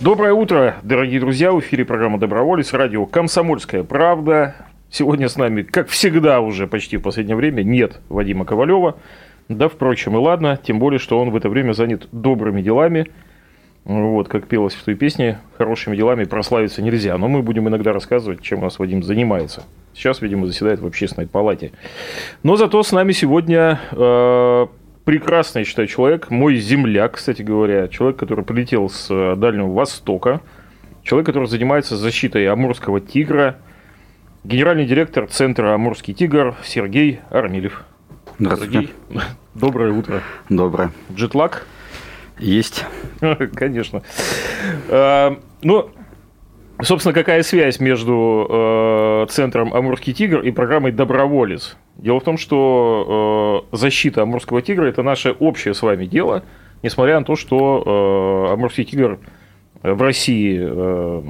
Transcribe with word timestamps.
Доброе 0.00 0.32
утро, 0.32 0.76
дорогие 0.82 1.20
друзья. 1.20 1.52
В 1.52 1.60
эфире 1.60 1.84
программа 1.84 2.18
«Доброволец», 2.18 2.72
радио 2.72 3.04
«Комсомольская 3.04 3.84
правда». 3.84 4.54
Сегодня 4.90 5.28
с 5.28 5.36
нами, 5.36 5.60
как 5.60 5.88
всегда 5.88 6.40
уже 6.40 6.66
почти 6.66 6.96
в 6.96 7.02
последнее 7.02 7.36
время, 7.36 7.62
нет 7.62 8.00
Вадима 8.08 8.46
Ковалева. 8.46 8.96
Да, 9.50 9.68
впрочем, 9.68 10.16
и 10.16 10.18
ладно, 10.18 10.58
тем 10.62 10.78
более, 10.78 10.98
что 10.98 11.20
он 11.20 11.28
в 11.28 11.36
это 11.36 11.50
время 11.50 11.74
занят 11.74 12.08
добрыми 12.12 12.62
делами. 12.62 13.10
Вот, 13.84 14.28
как 14.28 14.46
пелось 14.46 14.72
в 14.72 14.82
той 14.82 14.94
песне, 14.94 15.38
хорошими 15.58 15.94
делами 15.94 16.24
прославиться 16.24 16.80
нельзя. 16.80 17.18
Но 17.18 17.28
мы 17.28 17.42
будем 17.42 17.68
иногда 17.68 17.92
рассказывать, 17.92 18.40
чем 18.40 18.60
у 18.60 18.62
нас 18.62 18.78
Вадим 18.78 19.02
занимается. 19.02 19.64
Сейчас, 19.92 20.22
видимо, 20.22 20.46
заседает 20.46 20.80
в 20.80 20.86
общественной 20.86 21.26
палате. 21.26 21.72
Но 22.42 22.56
зато 22.56 22.82
с 22.82 22.90
нами 22.92 23.12
сегодня 23.12 23.78
э, 23.92 24.66
прекрасный, 25.04 25.60
я 25.60 25.64
считаю, 25.64 25.88
человек, 25.88 26.30
мой 26.30 26.56
земляк, 26.56 27.16
кстати 27.16 27.42
говоря, 27.42 27.88
человек, 27.88 28.18
который 28.18 28.44
прилетел 28.44 28.88
с 28.88 29.08
э, 29.10 29.36
Дальнего 29.36 29.72
Востока, 29.72 30.40
человек, 31.02 31.26
который 31.26 31.46
занимается 31.48 31.96
защитой 31.96 32.46
амурского 32.48 33.00
тигра, 33.00 33.58
генеральный 34.44 34.86
директор 34.86 35.26
Центра 35.26 35.74
«Амурский 35.74 36.14
тигр» 36.14 36.54
Сергей 36.64 37.20
Армилев. 37.30 37.84
Здравствуйте. 38.38 38.72
Сергей, 38.72 38.94
доброе 39.54 39.92
утро. 39.92 40.22
Доброе. 40.48 40.92
Джетлаг? 41.12 41.66
Есть. 42.38 42.84
Конечно. 43.54 44.02
Э, 44.88 45.36
ну, 45.62 45.90
Собственно, 46.82 47.12
какая 47.12 47.42
связь 47.42 47.80
между 47.80 48.46
э, 48.48 49.26
центром 49.28 49.74
Амурский 49.74 50.12
тигр 50.12 50.40
и 50.40 50.50
программой 50.50 50.92
Доброволец? 50.92 51.76
Дело 51.96 52.20
в 52.20 52.24
том, 52.24 52.38
что 52.38 53.66
э, 53.72 53.76
защита 53.76 54.22
Амурского 54.22 54.62
тигра 54.62 54.86
это 54.86 55.02
наше 55.02 55.32
общее 55.32 55.74
с 55.74 55.82
вами 55.82 56.06
дело, 56.06 56.44
несмотря 56.82 57.18
на 57.18 57.24
то, 57.24 57.36
что 57.36 58.46
э, 58.48 58.52
Амурский 58.52 58.84
тигр 58.84 59.18
в 59.82 60.02
России 60.02 60.58
э, 60.60 61.22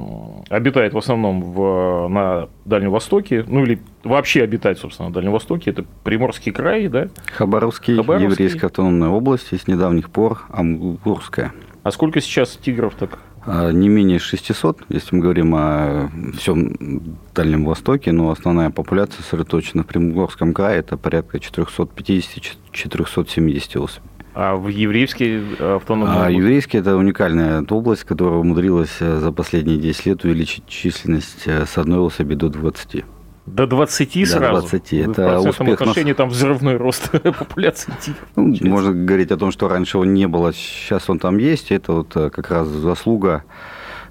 обитает 0.49 0.93
в 0.93 0.97
основном 0.97 1.41
в, 1.41 2.07
на 2.09 2.49
Дальнем 2.65 2.91
Востоке, 2.91 3.45
ну 3.47 3.63
или 3.63 3.79
вообще 4.03 4.43
обитает, 4.43 4.77
собственно, 4.77 5.09
на 5.09 5.13
Дальнем 5.13 5.31
Востоке. 5.31 5.71
Это 5.71 5.85
Приморский 6.03 6.51
край, 6.51 6.87
да? 6.87 7.07
Хабаровский, 7.33 7.95
Хабаровский. 7.95 8.31
еврейская 8.31 8.67
автономная 8.67 9.09
область, 9.09 9.57
с 9.57 9.67
недавних 9.67 10.09
пор 10.09 10.43
Амурская. 10.49 11.53
А 11.83 11.91
сколько 11.91 12.19
сейчас 12.21 12.57
тигров 12.57 12.95
так 12.95 13.19
не 13.47 13.89
менее 13.89 14.19
600, 14.19 14.83
если 14.89 15.15
мы 15.15 15.21
говорим 15.21 15.55
о 15.55 16.11
всем 16.37 17.17
Дальнем 17.33 17.65
Востоке, 17.65 18.11
но 18.11 18.29
основная 18.29 18.69
популяция 18.69 19.23
сосредоточена 19.23 19.81
в 19.83 19.87
Приморском 19.87 20.53
крае, 20.53 20.79
это 20.79 20.97
порядка 20.97 21.37
450-470 21.37 23.79
особей. 23.79 24.11
А 24.33 24.55
в 24.55 24.69
еврейский 24.69 25.41
автономный 25.59 26.25
а 26.25 26.29
Еврейский– 26.29 26.77
это 26.79 26.95
уникальная 26.95 27.65
область, 27.69 28.05
которая 28.05 28.39
умудрилась 28.39 28.95
э, 29.01 29.17
за 29.17 29.33
последние 29.33 29.77
10 29.77 30.05
лет 30.05 30.23
увеличить 30.23 30.65
численность 30.67 31.47
э, 31.47 31.65
с 31.65 31.77
одной 31.77 31.99
особи 31.99 32.35
до 32.35 32.47
20. 32.47 33.03
До 33.45 33.65
20 33.65 34.13
До 34.13 34.25
сразу? 34.25 34.61
20. 34.69 34.93
Это 34.93 35.39
в 35.39 35.49
успех 35.49 35.81
отношении 35.81 36.11
нас... 36.11 36.17
там 36.17 36.29
взрывной 36.29 36.77
рост 36.77 37.11
популяции 37.23 37.93
ну, 38.35 38.55
Можно 38.61 38.93
говорить 38.93 39.31
о 39.31 39.37
том, 39.37 39.51
что 39.51 39.67
раньше 39.67 39.97
он 39.97 40.13
не 40.13 40.27
было, 40.27 40.53
сейчас 40.53 41.09
он 41.09 41.19
там 41.19 41.37
есть. 41.37 41.71
Это 41.71 41.93
вот 41.93 42.15
э, 42.15 42.29
как 42.29 42.51
раз 42.51 42.67
заслуга 42.67 43.43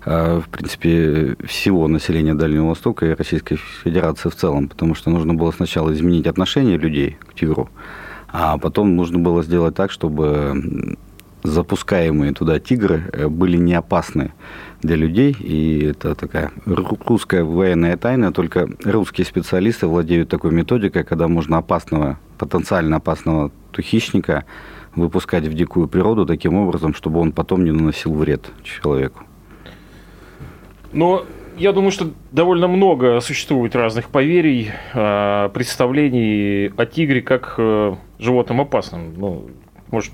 э, 0.04 0.40
в 0.40 0.48
принципе, 0.48 1.36
всего 1.46 1.86
населения 1.86 2.34
Дальнего 2.34 2.68
Востока 2.68 3.06
и 3.06 3.14
Российской 3.14 3.56
Федерации 3.56 4.30
в 4.30 4.34
целом, 4.34 4.68
потому 4.68 4.94
что 4.94 5.10
нужно 5.10 5.34
было 5.34 5.52
сначала 5.52 5.92
изменить 5.92 6.26
отношение 6.26 6.76
людей 6.76 7.16
к 7.28 7.34
тигру, 7.34 7.70
а 8.28 8.58
потом 8.58 8.96
нужно 8.96 9.20
было 9.20 9.42
сделать 9.42 9.76
так, 9.76 9.92
чтобы 9.92 10.96
запускаемые 11.42 12.32
туда 12.32 12.58
тигры 12.58 13.04
э, 13.12 13.28
были 13.28 13.56
не 13.56 13.74
опасны 13.74 14.32
для 14.82 14.96
людей, 14.96 15.36
и 15.38 15.84
это 15.90 16.14
такая 16.14 16.50
русская 16.64 17.44
военная 17.44 17.96
тайна, 17.96 18.32
только 18.32 18.68
русские 18.84 19.26
специалисты 19.26 19.86
владеют 19.86 20.28
такой 20.28 20.52
методикой, 20.52 21.04
когда 21.04 21.28
можно 21.28 21.58
опасного, 21.58 22.18
потенциально 22.38 22.96
опасного 22.96 23.50
хищника 23.78 24.44
выпускать 24.94 25.46
в 25.46 25.54
дикую 25.54 25.88
природу 25.88 26.26
таким 26.26 26.54
образом, 26.54 26.94
чтобы 26.94 27.20
он 27.20 27.32
потом 27.32 27.64
не 27.64 27.70
наносил 27.70 28.14
вред 28.14 28.50
человеку. 28.64 29.22
Но 30.92 31.24
я 31.56 31.72
думаю, 31.72 31.90
что 31.90 32.10
довольно 32.32 32.68
много 32.68 33.20
существует 33.20 33.76
разных 33.76 34.08
поверий, 34.08 34.70
а, 34.94 35.50
представлений 35.50 36.72
о 36.76 36.86
тигре 36.86 37.22
как 37.22 37.54
э, 37.58 37.94
животном 38.18 38.62
опасном. 38.62 39.14
Ну, 39.16 39.50
может, 39.90 40.12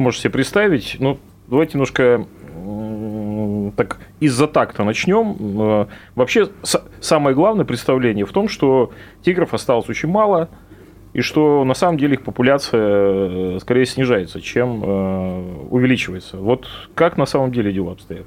можешь 0.00 0.20
себе 0.20 0.30
представить. 0.30 0.96
Ну, 0.98 1.18
давайте 1.48 1.74
немножко 1.74 2.26
так 3.76 3.98
из-за 4.20 4.46
такта 4.46 4.84
начнем. 4.84 5.36
Э, 5.60 5.86
вообще, 6.14 6.48
самое 7.00 7.34
главное 7.34 7.64
представление 7.64 8.26
в 8.26 8.32
том, 8.32 8.48
что 8.48 8.92
тигров 9.22 9.54
осталось 9.54 9.88
очень 9.88 10.08
мало, 10.08 10.48
и 11.12 11.22
что 11.22 11.64
на 11.64 11.74
самом 11.74 11.98
деле 11.98 12.14
их 12.14 12.22
популяция 12.22 13.56
э, 13.56 13.58
скорее 13.60 13.86
снижается, 13.86 14.40
чем 14.40 14.82
э, 14.84 15.66
увеличивается. 15.70 16.36
Вот 16.36 16.66
как 16.94 17.16
на 17.16 17.26
самом 17.26 17.52
деле 17.52 17.72
дела 17.72 17.92
обстоят? 17.92 18.26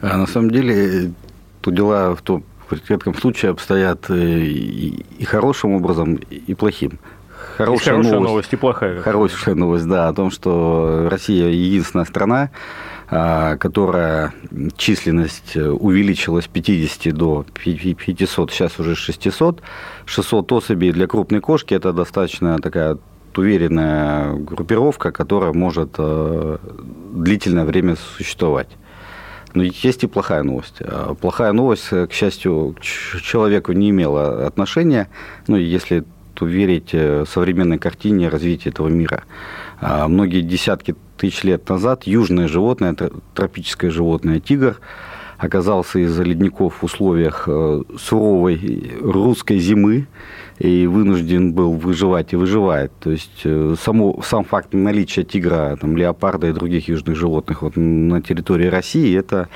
А 0.00 0.16
на 0.16 0.26
самом 0.26 0.50
деле 0.50 1.12
тут 1.60 1.74
дела 1.74 2.14
в 2.14 2.22
том 2.22 2.44
в 2.68 2.90
редком 2.90 3.14
случае 3.14 3.50
обстоят 3.50 4.08
и, 4.08 5.04
и 5.18 5.24
хорошим 5.24 5.72
образом, 5.74 6.14
и 6.14 6.54
плохим. 6.54 6.98
Хорошая, 7.56 7.94
хорошая 7.94 8.12
новость, 8.12 8.30
новость 8.30 8.52
и 8.52 8.56
плохая. 8.56 9.00
Хорошая 9.00 9.54
новость, 9.54 9.86
да, 9.86 10.08
о 10.08 10.12
том, 10.12 10.30
что 10.30 11.08
Россия 11.10 11.48
единственная 11.48 12.04
страна, 12.04 12.50
а, 13.10 13.56
которая 13.56 14.32
численность 14.76 15.56
увеличилась 15.56 16.46
с 16.46 16.48
50 16.48 17.14
до 17.14 17.44
500, 17.52 18.50
сейчас 18.50 18.78
уже 18.78 18.94
600. 18.94 19.62
600 20.06 20.52
особей 20.52 20.92
для 20.92 21.06
крупной 21.06 21.40
кошки– 21.40 21.74
это 21.76 21.92
достаточно 21.92 22.58
такая 22.58 22.98
уверенная 23.36 24.34
группировка, 24.34 25.10
которая 25.10 25.52
может 25.52 25.94
э, 25.98 26.58
длительное 27.12 27.64
время 27.64 27.96
существовать. 27.96 28.68
Но 29.54 29.62
есть 29.62 30.02
и 30.04 30.06
плохая 30.06 30.42
новость. 30.42 30.76
А 30.80 31.14
плохая 31.14 31.52
новость, 31.52 31.88
к 31.88 32.12
счастью, 32.12 32.76
к 32.78 32.82
человеку 33.20 33.72
не 33.72 33.90
имела 33.90 34.46
отношения. 34.46 35.08
Ну, 35.46 35.56
если 35.56 36.04
верить 36.40 36.90
э, 36.92 37.24
современной 37.28 37.78
картине 37.78 38.28
развития 38.28 38.70
этого 38.70 38.88
мира. 38.88 39.24
А 39.80 40.08
многие 40.08 40.40
десятки 40.40 40.94
тысяч 41.16 41.44
лет 41.44 41.68
назад 41.68 42.04
южное 42.04 42.48
животное, 42.48 42.96
тропическое 43.34 43.90
животное 43.90 44.40
тигр, 44.40 44.78
оказался 45.38 45.98
из-за 45.98 46.22
ледников 46.22 46.82
в 46.82 46.84
условиях 46.84 47.44
э, 47.48 47.82
суровой 47.98 48.92
русской 49.00 49.58
зимы 49.58 50.06
и 50.58 50.86
вынужден 50.86 51.52
был 51.52 51.72
выживать 51.72 52.32
и 52.32 52.36
выживает. 52.36 52.92
То 53.00 53.10
есть 53.10 53.40
э, 53.44 53.74
само, 53.80 54.22
сам 54.22 54.44
факт 54.44 54.72
наличия 54.72 55.24
тигра, 55.24 55.76
там, 55.80 55.96
леопарда 55.96 56.48
и 56.48 56.52
других 56.52 56.88
южных 56.88 57.16
животных 57.16 57.62
вот, 57.62 57.76
на 57.76 58.22
территории 58.22 58.66
России– 58.66 59.18
это 59.18 59.48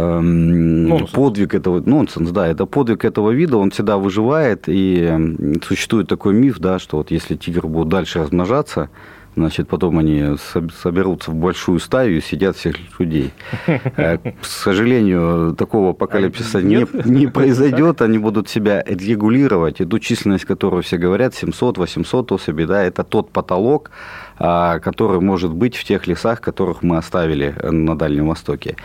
Нонсенс. 0.00 1.10
подвиг 1.10 1.54
этого, 1.54 1.80
нонсенс, 1.80 2.30
да, 2.30 2.46
это 2.48 2.66
подвиг 2.66 3.04
этого 3.04 3.30
вида, 3.30 3.58
он 3.58 3.70
всегда 3.70 3.96
выживает, 3.96 4.64
и 4.66 5.60
существует 5.64 6.08
такой 6.08 6.34
миф, 6.34 6.58
да, 6.58 6.78
что 6.78 6.98
вот 6.98 7.10
если 7.10 7.36
тигр 7.36 7.66
будет 7.68 7.88
дальше 7.88 8.20
размножаться, 8.20 8.90
значит, 9.36 9.68
потом 9.68 9.98
они 9.98 10.36
соберутся 10.82 11.30
в 11.30 11.34
большую 11.34 11.78
стаю 11.80 12.16
и 12.16 12.20
сидят 12.20 12.56
всех 12.56 12.76
людей. 12.98 13.32
Э, 13.96 14.18
к 14.18 14.44
сожалению, 14.44 15.54
такого 15.56 15.90
апокалипсиса 15.90 16.60
не, 16.62 16.86
не 17.04 17.26
произойдет, 17.26 18.02
они 18.02 18.18
будут 18.18 18.48
себя 18.48 18.82
регулировать, 18.86 19.80
и 19.80 19.84
ту 19.84 19.98
численность, 19.98 20.44
которую 20.44 20.82
все 20.82 20.96
говорят, 20.96 21.34
700-800 21.34 22.34
особей, 22.34 22.66
да, 22.66 22.82
это 22.82 23.04
тот 23.04 23.30
потолок, 23.30 23.90
а, 23.90 24.23
который 24.38 25.20
может 25.20 25.52
быть 25.52 25.76
в 25.76 25.84
тех 25.84 26.06
лесах, 26.06 26.40
которых 26.40 26.82
мы 26.82 26.96
оставили 26.96 27.54
на 27.62 27.96
Дальнем 27.96 28.28
Востоке. 28.28 28.76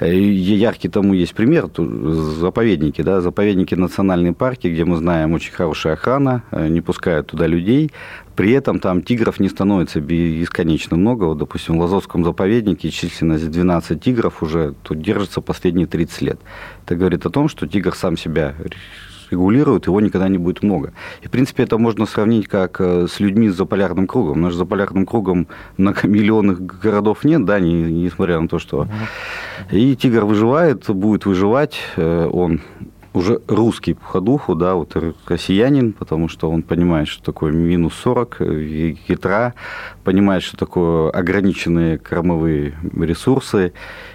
Яркий 0.00 0.88
тому 0.88 1.14
есть 1.14 1.34
пример, 1.34 1.68
заповедники, 1.76 3.02
да, 3.02 3.20
заповедники 3.20 3.74
национальные 3.74 4.32
парки, 4.32 4.66
где 4.66 4.84
мы 4.84 4.96
знаем 4.96 5.32
очень 5.32 5.52
хорошая 5.52 5.92
охрана, 5.92 6.42
э, 6.50 6.66
не 6.68 6.80
пускают 6.80 7.28
туда 7.28 7.46
людей, 7.46 7.92
при 8.34 8.50
этом 8.52 8.80
там 8.80 9.02
тигров 9.02 9.38
не 9.38 9.48
становится 9.48 10.00
бесконечно 10.00 10.96
много. 10.96 11.24
Вот, 11.24 11.38
допустим, 11.38 11.78
в 11.78 11.80
Лазовском 11.80 12.24
заповеднике 12.24 12.90
численность 12.90 13.48
12 13.50 14.02
тигров 14.02 14.42
уже 14.42 14.74
тут 14.82 15.00
держится 15.00 15.40
последние 15.40 15.86
30 15.86 16.22
лет. 16.22 16.40
Это 16.84 16.96
говорит 16.96 17.24
о 17.26 17.30
том, 17.30 17.48
что 17.48 17.68
тигр 17.68 17.94
сам 17.94 18.16
себя 18.16 18.54
регулирует, 19.34 19.86
его 19.86 20.00
никогда 20.00 20.28
не 20.28 20.38
будет 20.38 20.62
много. 20.62 20.92
И, 21.22 21.26
в 21.26 21.30
принципе, 21.30 21.64
это 21.64 21.78
можно 21.78 22.06
сравнить 22.06 22.48
как 22.48 22.80
э, 22.80 23.06
с 23.08 23.20
людьми 23.20 23.48
с 23.48 23.56
заполярным 23.56 24.06
кругом. 24.06 24.38
У 24.38 24.40
нас 24.40 24.54
за 24.54 24.64
полярным 24.64 25.06
кругом 25.06 25.46
многомиллионных 25.76 26.60
городов 26.82 27.24
нет, 27.24 27.44
да, 27.44 27.60
не, 27.60 27.72
несмотря 28.04 28.40
на 28.40 28.48
то, 28.48 28.58
что... 28.58 28.86
И 29.70 29.96
тигр 29.96 30.24
выживает, 30.24 30.88
будет 30.88 31.26
выживать, 31.26 31.76
э, 31.96 32.28
он 32.32 32.60
уже 33.14 33.40
русский 33.46 33.94
по 33.94 34.20
духу, 34.20 34.56
да, 34.56 34.74
вот 34.74 34.96
россиянин, 35.26 35.92
потому 35.92 36.28
что 36.28 36.50
он 36.50 36.62
понимает, 36.62 37.06
что 37.06 37.22
такое 37.22 37.52
минус 37.52 37.94
40, 38.02 38.40
ветра, 38.40 39.54
понимает, 40.02 40.42
что 40.42 40.56
такое 40.56 41.10
ограниченные 41.10 41.96
кормовые 41.96 42.74
ресурсы. 42.98 43.72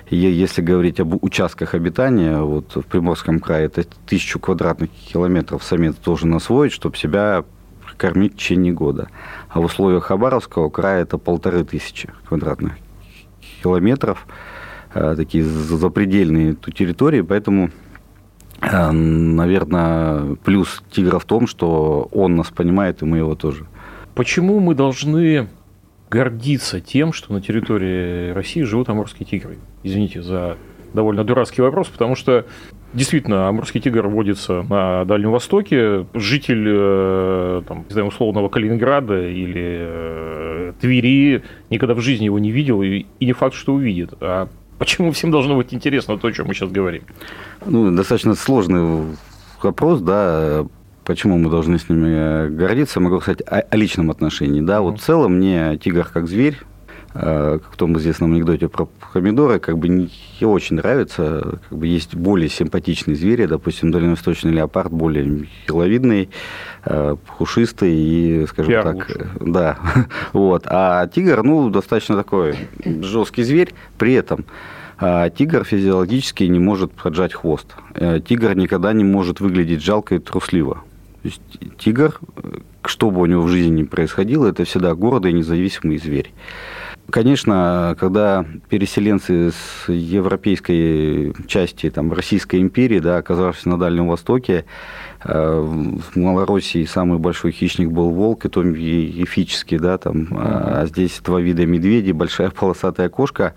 И 0.09 0.17
если 0.17 0.61
говорить 0.61 0.99
об 0.99 1.23
участках 1.23 1.75
обитания, 1.75 2.41
вот 2.41 2.75
в 2.75 2.81
Приморском 2.81 3.39
крае 3.39 3.67
это 3.67 3.85
тысячу 4.05 4.37
квадратных 4.37 4.89
километров 4.91 5.63
самец 5.63 5.95
должен 5.95 6.33
освоить, 6.33 6.73
чтобы 6.73 6.97
себя 6.97 7.45
кормить 7.95 8.33
в 8.33 8.37
течение 8.37 8.73
года. 8.73 9.09
А 9.47 9.61
в 9.61 9.65
условиях 9.65 10.05
Хабаровского 10.05 10.69
края 10.69 11.03
это 11.03 11.17
полторы 11.17 11.63
тысячи 11.63 12.09
квадратных 12.27 12.73
километров, 13.63 14.27
э, 14.93 15.15
такие 15.15 15.45
запредельные 15.45 16.55
территории, 16.55 17.21
поэтому 17.21 17.69
Э, 17.69 17.88
наверное, 18.61 20.35
плюс 20.43 20.83
тигра 20.91 21.19
в 21.19 21.25
том, 21.25 21.47
что 21.47 22.09
он 22.11 22.35
нас 22.35 22.49
понимает, 22.49 23.01
и 23.01 23.05
мы 23.05 23.17
его 23.17 23.35
тоже. 23.35 23.65
Почему 24.15 24.59
мы 24.59 24.75
должны 24.75 25.47
гордиться 26.09 26.81
тем, 26.81 27.13
что 27.13 27.33
на 27.33 27.41
территории 27.41 28.31
России 28.31 28.63
живут 28.63 28.89
амурские 28.89 29.25
тигры? 29.25 29.57
Извините 29.83 30.21
за 30.21 30.57
довольно 30.93 31.23
дурацкий 31.23 31.61
вопрос, 31.61 31.87
потому 31.87 32.15
что 32.15 32.45
действительно 32.93 33.47
амурский 33.47 33.79
тигр 33.79 34.07
водится 34.07 34.63
на 34.63 35.05
Дальнем 35.05 35.31
Востоке. 35.31 36.05
Житель 36.13 36.65
э, 36.67 37.61
там, 37.67 37.85
не 37.87 37.93
знаю, 37.93 38.07
условного 38.07 38.49
Калининграда 38.49 39.27
или 39.27 39.77
э, 39.79 40.73
Твери 40.81 41.43
никогда 41.69 41.93
в 41.93 42.01
жизни 42.01 42.25
его 42.25 42.39
не 42.39 42.51
видел 42.51 42.81
и 42.81 43.05
не 43.19 43.33
факт, 43.33 43.55
что 43.55 43.73
увидит. 43.73 44.13
А 44.19 44.49
Почему 44.79 45.11
всем 45.11 45.29
должно 45.29 45.57
быть 45.57 45.73
интересно 45.73 46.17
то, 46.17 46.29
о 46.29 46.31
чем 46.31 46.47
мы 46.47 46.53
сейчас 46.53 46.71
говорим? 46.71 47.03
Ну, 47.65 47.91
достаточно 47.91 48.33
сложный 48.33 49.15
вопрос, 49.61 49.99
да, 49.99 50.65
почему 51.03 51.37
мы 51.37 51.49
должны 51.51 51.77
с 51.77 51.89
ними 51.89 52.47
гордиться, 52.49 53.01
могу 53.01 53.19
сказать 53.19 53.41
о, 53.41 53.59
о 53.59 53.75
личном 53.75 54.09
отношении. 54.09 54.61
Да, 54.61 54.81
вот 54.81 54.99
в 54.99 55.03
целом 55.03 55.35
мне 55.35 55.77
тигр 55.77 56.05
как 56.05 56.27
зверь, 56.27 56.57
как 57.13 57.71
в 57.71 57.75
том 57.75 57.97
известном 57.97 58.33
анекдоте 58.33 58.69
про 58.69 58.87
помидоры, 59.13 59.59
как 59.59 59.77
бы 59.77 59.87
не 59.87 60.09
очень 60.45 60.75
нравится. 60.75 61.59
Как 61.69 61.77
бы 61.77 61.87
есть 61.87 62.15
более 62.15 62.49
симпатичные 62.49 63.15
звери, 63.15 63.45
допустим, 63.45 63.91
дальневосточный 63.91 64.51
леопард 64.51 64.91
более 64.91 65.47
хиловидный, 65.65 66.29
э, 66.85 67.15
пушистый 67.37 67.93
и, 67.93 68.45
скажем 68.47 68.71
Пиар 68.71 68.83
так, 68.83 68.95
лучше. 68.95 69.29
да, 69.39 69.79
вот. 70.33 70.63
А 70.67 71.07
тигр, 71.07 71.43
ну, 71.43 71.69
достаточно 71.69 72.15
такой 72.15 72.55
жесткий 72.85 73.43
зверь, 73.43 73.73
при 73.97 74.13
этом 74.13 74.45
а 75.01 75.29
тигр 75.29 75.63
физиологически 75.63 76.43
не 76.43 76.59
может 76.59 76.91
поджать 76.91 77.33
хвост. 77.33 77.73
Э, 77.95 78.19
тигр 78.19 78.53
никогда 78.55 78.91
не 78.91 79.05
может 79.05 79.39
выглядеть 79.39 79.81
жалко 79.81 80.15
и 80.15 80.19
трусливо. 80.19 80.83
То 81.21 81.27
есть 81.27 81.41
тигр, 81.77 82.19
что 82.85 83.09
бы 83.09 83.21
у 83.21 83.25
него 83.25 83.43
в 83.43 83.47
жизни 83.47 83.81
ни 83.81 83.83
происходило, 83.83 84.47
это 84.47 84.65
всегда 84.65 84.93
гордый 84.95 85.31
и 85.31 85.35
независимый 85.35 85.97
зверь. 85.97 86.33
Конечно, 87.11 87.95
когда 87.99 88.45
переселенцы 88.69 89.51
с 89.51 89.89
европейской 89.89 91.33
части 91.47 91.89
там, 91.89 92.11
Российской 92.13 92.61
империи, 92.61 92.99
да, 92.99 93.17
оказавшись 93.17 93.65
на 93.65 93.77
Дальнем 93.77 94.07
Востоке, 94.07 94.65
э, 95.23 95.59
в 95.59 96.15
Малороссии 96.17 96.85
самый 96.85 97.19
большой 97.19 97.51
хищник 97.51 97.89
был 97.89 98.11
волк, 98.11 98.45
и 98.45 98.49
то 98.49 98.63
ефический, 98.63 99.79
да, 99.79 99.97
там, 99.97 100.27
а 100.31 100.85
здесь 100.87 101.19
два 101.23 101.39
вида 101.39 101.65
медведей, 101.65 102.11
большая 102.11 102.51
полосатая 102.51 103.09
кошка. 103.09 103.53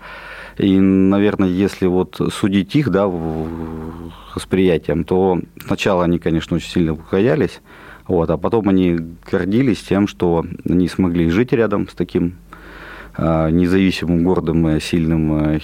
И, 0.57 0.79
наверное, 0.79 1.49
если 1.49 1.85
вот 1.85 2.19
судить 2.31 2.75
их, 2.75 2.89
да, 2.89 3.07
восприятием, 4.35 5.03
то 5.03 5.39
сначала 5.65 6.03
они, 6.03 6.19
конечно, 6.19 6.55
очень 6.55 6.69
сильно 6.69 6.95
боялись, 7.11 7.61
вот, 8.07 8.29
а 8.29 8.37
потом 8.37 8.69
они 8.69 8.99
гордились 9.31 9.81
тем, 9.81 10.07
что 10.07 10.45
они 10.67 10.87
смогли 10.87 11.29
жить 11.29 11.53
рядом 11.53 11.87
с 11.87 11.93
таким 11.93 12.35
независимым, 13.17 14.23
гордым, 14.23 14.79
сильным 14.79 15.59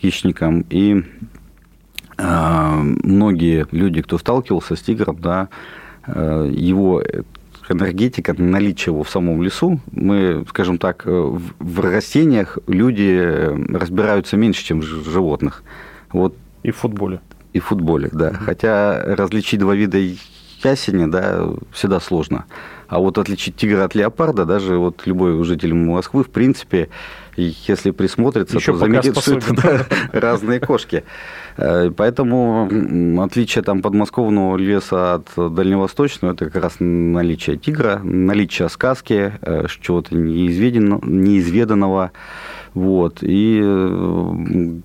хищником. 0.00 0.64
И 0.70 1.02
а, 2.16 2.80
многие 2.82 3.66
люди, 3.70 4.02
кто 4.02 4.18
сталкивался 4.18 4.76
с 4.76 4.82
тигром, 4.82 5.18
да, 5.20 5.48
его 6.06 7.02
энергетика, 7.68 8.34
наличие 8.36 8.92
его 8.92 9.02
в 9.02 9.10
самом 9.10 9.42
лесу, 9.42 9.80
мы, 9.90 10.44
скажем 10.48 10.78
так, 10.78 11.04
в 11.06 11.80
растениях 11.80 12.58
люди 12.66 13.50
разбираются 13.74 14.36
меньше, 14.36 14.64
чем 14.64 14.80
в 14.80 14.84
животных. 14.84 15.62
Вот. 16.12 16.36
И 16.62 16.70
в 16.70 16.76
футболе. 16.76 17.20
И 17.52 17.60
в 17.60 17.66
футболе, 17.66 18.08
да. 18.12 18.32
Хотя 18.32 19.00
различить 19.02 19.60
два 19.60 19.74
вида 19.74 19.98
ясеня, 20.64 21.10
да, 21.10 21.48
всегда 21.72 22.00
сложно. 22.00 22.44
А 22.88 22.98
вот 22.98 23.18
отличить 23.18 23.56
тигра 23.56 23.84
от 23.84 23.94
леопарда, 23.94 24.44
даже 24.44 24.76
вот 24.76 25.02
любой 25.06 25.42
житель 25.44 25.74
Москвы, 25.74 26.22
в 26.22 26.28
принципе, 26.30 26.90
если 27.36 27.90
присмотрится, 27.90 28.56
Еще 28.58 28.72
то 28.72 28.78
заметит, 28.78 29.12
способен. 29.12 29.40
что 29.40 29.52
это 29.54 29.62
да, 29.62 29.86
разные 30.20 30.60
кошки. 30.60 31.04
Э, 31.56 31.90
поэтому 31.90 33.20
отличие 33.20 33.64
там 33.64 33.82
подмосковного 33.82 34.56
леса 34.56 35.14
от 35.14 35.54
дальневосточного, 35.54 36.34
это 36.34 36.44
как 36.50 36.62
раз 36.62 36.76
наличие 36.78 37.56
тигра, 37.56 38.00
наличие 38.02 38.68
сказки, 38.68 39.32
э, 39.40 39.66
чего-то 39.80 40.14
неизведанного. 40.14 42.12
Вот. 42.74 43.18
И 43.22 43.60
э, 43.62 44.80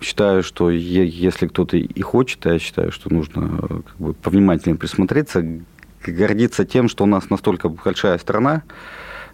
считаю, 0.00 0.42
что 0.42 0.70
если 0.70 1.46
кто-то 1.46 1.76
и 1.76 2.00
хочет, 2.00 2.44
я 2.46 2.58
считаю, 2.58 2.92
что 2.92 3.12
нужно 3.12 3.58
как 3.58 3.96
бы 3.98 4.14
повнимательнее 4.14 4.78
присмотреться, 4.78 5.44
гордиться 6.06 6.64
тем, 6.64 6.88
что 6.88 7.04
у 7.04 7.06
нас 7.06 7.30
настолько 7.30 7.68
большая 7.68 8.18
страна, 8.18 8.62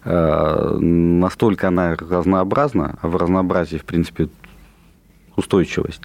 э, 0.03 0.77
настолько 0.79 1.67
она 1.67 1.95
разнообразна, 1.95 2.97
а 3.01 3.07
в 3.07 3.15
разнообразии, 3.15 3.77
в 3.77 3.85
принципе, 3.85 4.29
устойчивость, 5.35 6.01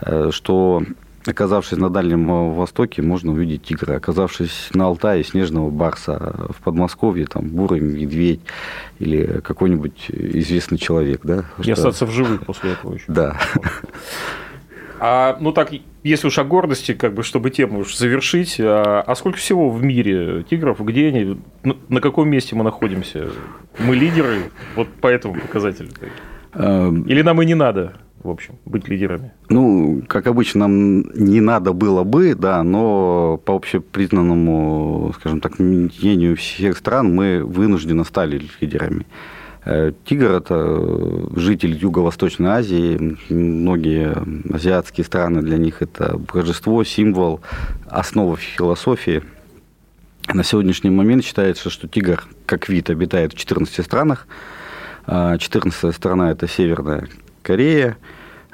э, 0.00 0.30
что 0.32 0.82
оказавшись 1.26 1.78
на 1.78 1.90
Дальнем 1.90 2.54
Востоке, 2.54 3.02
можно 3.02 3.32
увидеть 3.32 3.62
тигра. 3.64 3.96
Оказавшись 3.96 4.70
на 4.74 4.86
Алтае, 4.86 5.24
снежного 5.24 5.70
барса, 5.70 6.48
в 6.50 6.62
Подмосковье, 6.62 7.26
там, 7.26 7.48
бурый 7.48 7.80
медведь 7.80 8.40
или 8.98 9.40
какой-нибудь 9.40 10.10
известный 10.10 10.78
человек. 10.78 11.20
Да, 11.24 11.44
И 11.58 11.62
что... 11.62 11.72
остаться 11.72 12.06
в 12.06 12.10
живых 12.10 12.44
после 12.46 12.72
этого 12.72 12.94
еще. 12.94 13.04
Да. 13.08 13.38
А, 15.04 15.36
ну 15.40 15.50
так, 15.50 15.72
если 16.04 16.28
уж 16.28 16.38
о 16.38 16.44
гордости, 16.44 16.94
как 16.94 17.12
бы, 17.14 17.24
чтобы 17.24 17.50
тему 17.50 17.80
уж 17.80 17.96
завершить, 17.96 18.60
а, 18.60 19.02
а 19.04 19.16
сколько 19.16 19.36
всего 19.38 19.68
в 19.68 19.82
мире 19.82 20.44
тигров, 20.48 20.80
где 20.80 21.08
они, 21.08 21.40
на, 21.88 22.00
каком 22.00 22.28
месте 22.28 22.54
мы 22.54 22.62
находимся? 22.62 23.30
Мы 23.80 23.96
лидеры 23.96 24.52
вот 24.76 24.88
по 24.88 25.08
этому 25.08 25.34
показателю? 25.34 25.88
Эм. 26.54 27.02
Или 27.02 27.22
нам 27.22 27.42
и 27.42 27.46
не 27.46 27.54
надо? 27.54 27.94
В 28.22 28.30
общем, 28.30 28.54
быть 28.64 28.88
лидерами? 28.88 29.32
Ну, 29.48 30.02
как 30.08 30.26
обычно, 30.26 30.60
нам 30.60 31.00
не 31.14 31.40
надо 31.40 31.72
было 31.72 32.04
бы, 32.04 32.34
да, 32.34 32.62
но 32.62 33.40
по 33.44 33.54
общепризнанному, 33.54 35.12
скажем 35.18 35.40
так, 35.40 35.58
мнению 35.58 36.36
всех 36.36 36.78
стран 36.78 37.14
мы 37.14 37.44
вынуждены 37.44 38.04
стали 38.04 38.42
лидерами. 38.60 39.06
Э, 39.64 39.92
тигр– 40.04 40.30
это 40.32 41.38
житель 41.38 41.76
Юго-Восточной 41.76 42.50
Азии. 42.50 43.16
Многие 43.28 44.16
азиатские 44.52 45.04
страны 45.04 45.42
для 45.42 45.56
них 45.56 45.82
это 45.82 46.18
божество, 46.18 46.82
символ, 46.84 47.40
основа 47.88 48.36
философии. 48.36 49.22
На 50.32 50.44
сегодняшний 50.44 50.90
момент 50.90 51.24
считается, 51.24 51.70
что 51.70 51.88
тигр 51.88 52.24
как 52.46 52.68
вид 52.68 52.90
обитает 52.90 53.32
в 53.32 53.36
14 53.36 53.84
странах. 53.84 54.26
14 55.06 55.84
а 55.84 55.92
страна– 55.92 56.30
это 56.32 56.46
Северная 56.46 57.08
Корея. 57.42 57.96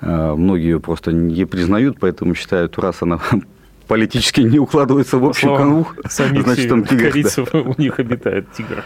А, 0.01 0.35
многие 0.35 0.65
ее 0.65 0.81
просто 0.81 1.13
не 1.13 1.45
признают, 1.45 1.99
поэтому 2.01 2.35
считают, 2.35 2.79
раз 2.79 3.03
она 3.03 3.21
политически 3.89 4.43
не 4.43 4.59
укладывается 4.59 5.19
в 5.19 5.25
общую 5.25 5.57
канву, 5.57 5.89
значит, 6.09 6.69
там 6.69 6.85
тигр. 6.85 7.13
Да. 7.53 7.59
у 7.61 7.75
них 7.81 7.99
обитает 7.99 8.53
тигр. 8.53 8.85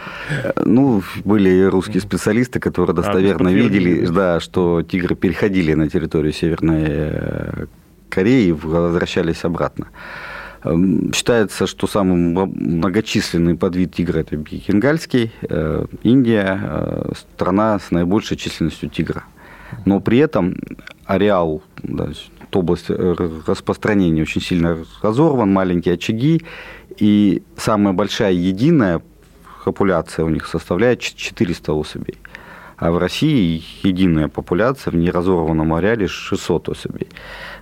Ну, 0.65 1.03
были 1.23 1.63
русские 1.63 2.01
специалисты, 2.01 2.59
которые 2.59 2.93
а, 2.93 2.95
достоверно 2.95 3.49
а, 3.49 3.53
видели, 3.53 4.05
да, 4.07 4.39
что 4.39 4.81
тигры 4.81 5.15
переходили 5.15 5.73
на 5.73 5.89
территорию 5.89 6.33
Северной 6.33 6.83
э, 6.85 7.65
Кореи 8.09 8.47
и 8.47 8.51
возвращались 8.51 9.43
обратно. 9.43 9.87
Эм, 10.63 11.11
считается, 11.13 11.67
что 11.67 11.87
самый 11.87 12.15
многочисленный 12.15 13.55
подвид 13.55 13.93
тигра– 13.93 14.19
это 14.19 14.37
бенгальский. 14.37 15.31
Э, 15.41 15.85
Индия 16.03 16.59
э,– 16.61 17.11
страна 17.35 17.79
с 17.79 17.91
наибольшей 17.91 18.37
численностью 18.37 18.89
тигра. 18.89 19.23
Но 19.85 19.99
при 19.99 20.19
этом 20.19 20.55
ареал, 21.05 21.61
да, 21.81 22.09
область 22.53 22.85
э, 22.89 23.15
распространения 23.47 24.21
очень 24.21 24.41
сильно 24.41 24.77
разорван, 25.01 25.51
маленькие 25.51 25.95
очаги, 25.95 26.41
и 26.97 27.43
самая 27.57 27.93
большая 27.93 28.33
единая 28.33 29.01
популяция 29.65 30.25
у 30.25 30.29
них 30.29 30.47
составляет 30.47 30.99
400 30.99 31.73
особей. 31.73 32.15
А 32.77 32.91
в 32.91 32.97
России 32.97 33.63
единая 33.83 34.27
популяция 34.27 34.91
в 34.91 34.95
неразорванном 34.95 35.73
ареале 35.73 36.07
600 36.07 36.69
особей. 36.69 37.07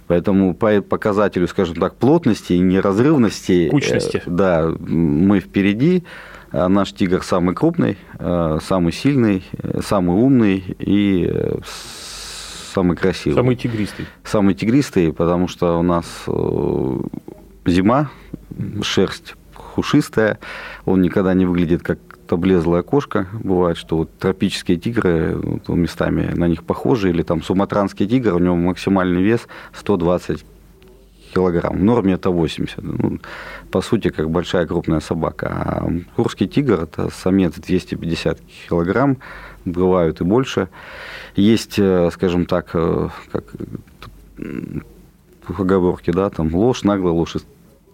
Поэтому 0.08 0.56
по 0.56 0.82
показателю, 0.82 1.48
скажем 1.48 1.76
так, 1.76 1.96
плотности 1.96 2.54
и 2.54 2.60
неразрывности... 2.60 3.70
Кучности. 3.70 4.24
Да, 4.26 4.74
мы 4.80 5.40
впереди. 5.40 6.04
А 6.52 6.68
наш 6.68 6.94
тигр 6.94 7.24
самый 7.24 7.56
крупный, 7.56 7.98
э, 8.20 8.60
самый 8.62 8.92
сильный, 8.92 9.44
э, 9.54 9.82
самый 9.82 10.18
умный 10.18 10.64
и 10.80 11.32
самый 12.74 12.98
красивый. 12.98 13.36
Самый 13.36 13.56
тигристый. 13.56 14.06
Самый 14.24 14.54
тигристый, 14.54 15.14
потому 15.14 15.48
что 15.48 15.80
у 15.80 15.82
нас 15.82 16.06
э, 16.28 17.00
зима, 17.66 18.10
шерсть 18.82 19.36
хушистая, 19.54 20.40
он 20.86 21.02
никогда 21.02 21.34
не 21.34 21.46
выглядит 21.46 21.84
как 21.84 22.00
облезлая 22.30 22.82
кошка. 22.82 23.28
Бывает, 23.34 23.78
что 23.78 23.98
вот 23.98 24.18
тропические 24.18 24.78
тигры 24.78 25.36
вот, 25.36 25.68
местами 25.70 26.32
на 26.34 26.48
них 26.48 26.64
похожи, 26.64 27.10
или 27.10 27.24
там 27.24 27.44
суматранский 27.44 28.08
тигр, 28.08 28.36
у 28.36 28.40
него 28.40 28.56
максимальный 28.56 29.22
вес 29.22 29.48
120 29.74 30.44
килограмм. 31.34 31.78
В 31.78 31.84
норме 31.84 32.14
это 32.14 32.30
80. 32.30 32.84
Ну, 32.84 33.20
по 33.72 33.82
сути, 33.82 34.10
как 34.10 34.30
большая 34.30 34.66
крупная 34.66 35.00
собака. 35.00 35.48
А 35.48 35.92
курский 36.16 36.48
тигр– 36.48 36.82
это 36.84 37.10
самец 37.10 37.54
250 37.56 38.40
килограмм, 38.70 39.18
бывают 39.66 40.22
и 40.22 40.24
больше. 40.24 40.68
Есть, 41.36 41.80
э, 41.80 42.10
скажем 42.12 42.46
так, 42.46 42.72
э, 42.74 43.10
как 43.32 43.44
поговорки, 45.48 46.12
да, 46.12 46.30
там 46.30 46.54
ложь, 46.56 46.84
наглая 46.84 47.14
ложь, 47.14 47.36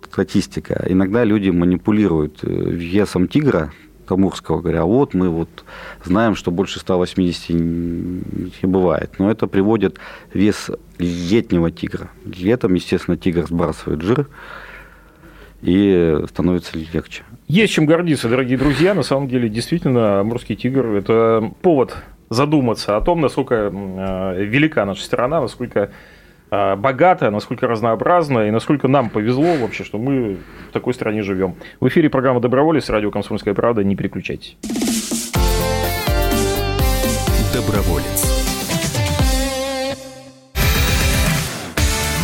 статистика. 0.04 0.86
Иногда 0.90 1.24
люди 1.24 1.50
манипулируют 1.50 2.40
э, 2.44 2.48
весом 2.48 3.28
тигра, 3.28 3.72
Камурского, 4.08 4.62
говоря, 4.62 4.86
вот 4.86 5.14
мы 5.14 5.30
вот 5.30 5.50
знаем, 6.04 6.36
что 6.36 6.52
больше 6.52 6.80
180 6.80 7.50
не 7.50 8.54
бывает. 8.64 9.12
Но 9.20 9.30
это 9.30 9.48
приводит 9.48 9.98
вес 10.34 10.72
летнего 10.98 11.70
тигра. 11.70 12.10
Летом, 12.26 12.74
естественно, 12.74 13.18
тигр 13.18 13.46
сбрасывает 13.46 14.02
жир, 14.02 14.28
и 15.62 16.24
становится 16.30 16.78
легче. 16.78 17.24
Есть 17.48 17.74
чем 17.74 17.86
гордиться, 17.86 18.30
дорогие 18.30 18.58
друзья. 18.58 18.94
На 18.94 19.04
самом 19.04 19.28
деле, 19.28 19.50
действительно, 19.50 20.20
амурский 20.20 20.56
тигр– 20.56 20.86
это 20.96 21.52
повод 21.62 21.96
задуматься 22.30 22.98
о 22.98 23.02
том, 23.02 23.22
насколько 23.22 23.72
э, 23.74 24.44
велика 24.44 24.86
наша 24.86 25.04
страна, 25.04 25.42
насколько 25.42 25.92
богатая, 26.50 27.30
насколько 27.30 27.68
разнообразная 27.68 28.48
и 28.48 28.52
насколько 28.52 28.88
нам 28.88 29.10
повезло 29.10 29.56
вообще, 29.56 29.84
что 29.84 29.98
мы 29.98 30.38
в 30.70 30.74
такой 30.74 30.94
стране 30.94 31.22
живем. 31.22 31.56
В 31.80 31.88
эфире 31.88 32.10
программа 32.10 32.40
«Доброволец», 32.40 32.90
радио 32.90 33.12
«Комсомольская 33.12 33.54
правда». 33.54 33.84
Не 33.84 33.96
переключайтесь. 33.96 34.58
Доброволец. 37.54 38.38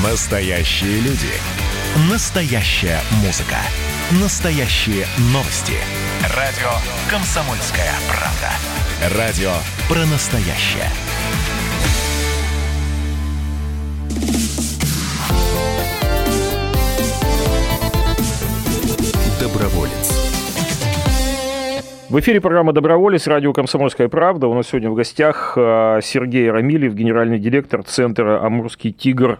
Настоящие 0.03 0.99
люди. 0.99 1.31
Настоящая 2.11 2.99
музыка. 3.25 3.57
Настоящие 4.21 5.05
новости. 5.33 5.73
Радио 6.35 6.69
«Комсомольская 7.09 7.91
правда». 8.09 9.17
Радио 9.17 9.51
про 9.87 10.05
настоящее. 10.05 10.89
Доброволец. 19.63 20.11
В 22.09 22.19
эфире 22.19 22.41
программа 22.41 22.73
«Доброволец», 22.73 23.27
радио 23.27 23.53
«Комсомольская 23.53 24.09
правда». 24.09 24.47
У 24.47 24.53
нас 24.53 24.67
сегодня 24.67 24.89
в 24.89 24.93
гостях 24.93 25.53
а, 25.55 26.01
Сергей 26.01 26.51
Рамилев, 26.51 26.93
генеральный 26.93 27.39
директор 27.39 27.81
Центра 27.81 28.45
«Амурский 28.45 28.91
тигр» 28.91 29.39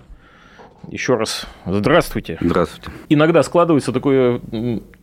Еще 0.90 1.16
раз 1.16 1.46
здравствуйте. 1.66 2.38
Здравствуйте. 2.40 2.90
Иногда 3.10 3.44
складывается 3.44 3.92
такое 3.92 4.40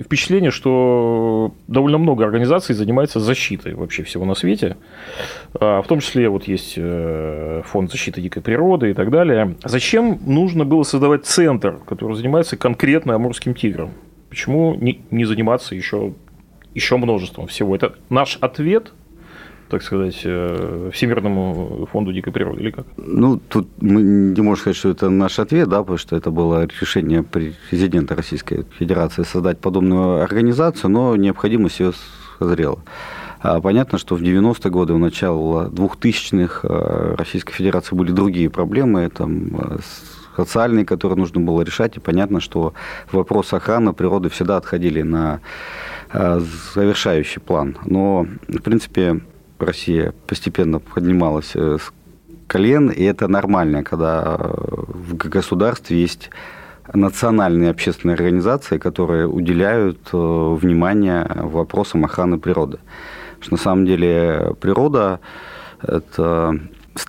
впечатление, 0.00 0.50
что 0.50 1.54
довольно 1.68 1.98
много 1.98 2.24
организаций 2.24 2.74
занимается 2.74 3.20
защитой 3.20 3.74
вообще 3.74 4.02
всего 4.04 4.24
на 4.24 4.34
свете. 4.34 4.78
А, 5.52 5.82
в 5.82 5.86
том 5.86 6.00
числе 6.00 6.30
вот 6.30 6.44
есть 6.44 6.74
э, 6.78 7.60
фонд 7.66 7.90
защиты 7.90 8.22
дикой 8.22 8.42
природы 8.42 8.90
и 8.90 8.94
так 8.94 9.10
далее. 9.10 9.56
Зачем 9.64 10.18
нужно 10.24 10.64
было 10.64 10.82
создавать 10.82 11.26
центр, 11.26 11.78
который 11.86 12.16
занимается 12.16 12.56
конкретно 12.56 13.14
амурским 13.14 13.54
тигром? 13.54 13.92
Почему 14.30 14.74
не, 14.74 15.02
не 15.10 15.24
заниматься 15.26 15.74
еще, 15.74 16.14
еще 16.74 16.96
множеством 16.96 17.48
всего? 17.48 17.74
Это 17.76 17.96
наш 18.08 18.38
ответ 18.40 18.92
так 19.70 19.82
сказать, 19.82 20.20
э, 20.24 20.90
Всемирному 20.92 21.88
фонду 21.92 22.12
дикой 22.12 22.32
природы, 22.32 22.60
или 22.60 22.70
как? 22.72 22.86
Ну, 22.96 23.36
тут 23.36 23.68
мы 23.80 24.02
не 24.02 24.42
можем 24.42 24.60
сказать, 24.60 24.76
что 24.76 24.88
это 24.88 25.08
наш 25.10 25.38
ответ, 25.38 25.68
да, 25.68 25.78
потому 25.78 25.96
что 25.96 26.16
это 26.16 26.32
было 26.32 26.66
решение 26.80 27.22
президента 27.22 28.16
Российской 28.16 28.66
Федерации 28.78 29.22
создать 29.22 29.60
подобную 29.60 30.22
организацию, 30.22 30.90
но 30.90 31.14
необходимость 31.14 31.78
ее 31.78 31.92
созрела. 32.38 32.80
А 33.42 33.60
понятно, 33.60 33.98
что 33.98 34.16
в 34.16 34.22
90-е 34.22 34.70
годы, 34.70 34.92
в 34.92 34.98
начале 34.98 35.32
2000-х 35.32 36.68
э, 36.68 37.14
Российской 37.16 37.52
Федерации 37.52 37.94
были 37.94 38.10
другие 38.10 38.50
проблемы, 38.50 39.08
там, 39.08 39.56
э, 39.56 39.78
социальные, 40.44 40.84
которые 40.84 41.18
нужно 41.18 41.40
было 41.40 41.62
решать, 41.62 41.96
и 41.96 42.00
понятно, 42.00 42.40
что 42.40 42.72
вопросы 43.12 43.54
охраны 43.54 43.92
природы 43.92 44.28
всегда 44.28 44.56
отходили 44.56 45.02
на 45.02 45.40
завершающий 46.74 47.40
план. 47.40 47.76
Но, 47.84 48.26
в 48.48 48.62
принципе, 48.62 49.20
Россия 49.58 50.12
постепенно 50.26 50.80
поднималась 50.80 51.52
э, 51.54 51.78
с 51.78 51.92
колен, 52.46 52.88
и 52.88 53.02
это 53.04 53.28
нормально, 53.28 53.84
когда 53.84 54.36
в 54.38 55.14
государстве 55.16 56.00
есть 56.00 56.30
национальные 56.92 57.70
общественные 57.70 58.14
организации, 58.14 58.78
которые 58.78 59.28
уделяют 59.28 59.98
э, 60.12 60.16
внимание 60.16 61.30
вопросам 61.36 62.04
охраны 62.04 62.38
природы. 62.38 62.78
Потому 63.38 63.42
что 63.42 63.52
на 63.52 63.58
самом 63.58 63.86
деле 63.86 64.54
природа– 64.60 65.20
это 65.82 66.58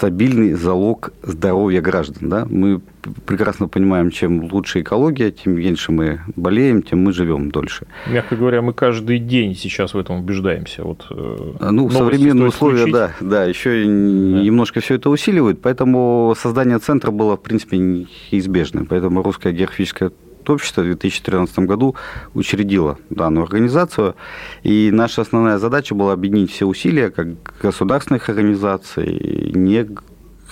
стабильный 0.02 0.54
залог 0.54 1.14
здоровья 1.22 1.80
граждан. 1.80 2.28
Да? 2.28 2.48
Мы 2.50 2.82
прекрасно 3.28 3.68
понимаем, 3.68 4.10
чем 4.10 4.52
лучше 4.52 4.82
экология, 4.82 5.30
тем 5.30 5.54
меньше 5.54 5.92
мы 5.92 6.22
болеем, 6.36 6.82
тем 6.82 7.04
мы 7.04 7.14
живем 7.14 7.52
дольше. 7.52 7.86
Мягко 8.08 8.36
говоря, 8.36 8.64
мы 8.64 8.74
каждый 8.74 9.20
день 9.20 9.56
сейчас 9.56 9.94
в 9.94 10.00
этом 10.00 10.22
убеждаемся. 10.22 10.84
Вот, 10.84 11.06
э, 11.12 11.70
ну, 11.70 11.88
современные 11.92 12.48
условия, 12.48 12.78
включить. 12.78 12.94
да, 12.94 13.12
да, 13.22 13.44
еще 13.44 13.84
да. 13.84 13.90
немножко 13.90 14.80
все 14.80 14.96
это 14.96 15.12
усиливают, 15.12 15.62
поэтому 15.62 16.34
создание 16.36 16.80
центра 16.80 17.12
было, 17.12 17.38
в 17.38 17.42
принципе, 17.44 17.78
неизбежным. 17.78 18.88
Поэтому 18.88 19.22
русская 19.22 19.54
географическая 19.54 20.12
общество 20.54 20.82
в 20.82 20.86
2013 20.86 21.60
году 21.60 21.96
учредило 22.34 22.98
данную 23.10 23.44
организацию. 23.44 24.16
И 24.64 24.90
наша 24.92 25.22
основная 25.22 25.58
задача 25.58 25.96
была 25.96 26.14
объединить 26.14 26.52
все 26.52 26.66
усилия 26.66 27.10
как 27.10 27.28
государственных 27.62 28.30
организаций, 28.30 29.52
не 29.54 29.88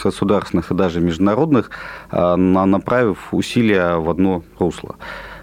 государственных 0.03 0.71
и 0.71 0.75
даже 0.75 1.01
международных, 1.01 1.71
а, 2.09 2.35
направив 2.35 3.33
усилия 3.33 3.97
в 3.97 4.09
одно 4.09 4.43
русло. 4.57 4.95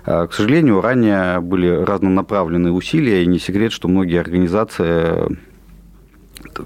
А, 0.04 0.26
к 0.26 0.34
сожалению, 0.34 0.80
ранее 0.80 1.40
были 1.40 1.68
разнонаправленные 1.68 2.72
усилия, 2.72 3.22
и 3.22 3.26
не 3.26 3.38
секрет, 3.38 3.72
что 3.72 3.88
многие 3.88 4.20
организации 4.20 5.38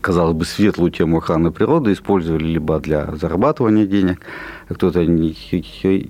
казалось 0.00 0.36
бы, 0.36 0.44
светлую 0.44 0.90
тему 0.90 1.18
охраны 1.18 1.50
природы 1.50 1.92
использовали 1.92 2.44
либо 2.44 2.78
для 2.80 3.06
зарабатывания 3.16 3.86
денег, 3.86 4.20
кто-то 4.68 5.04
не, 5.04 5.36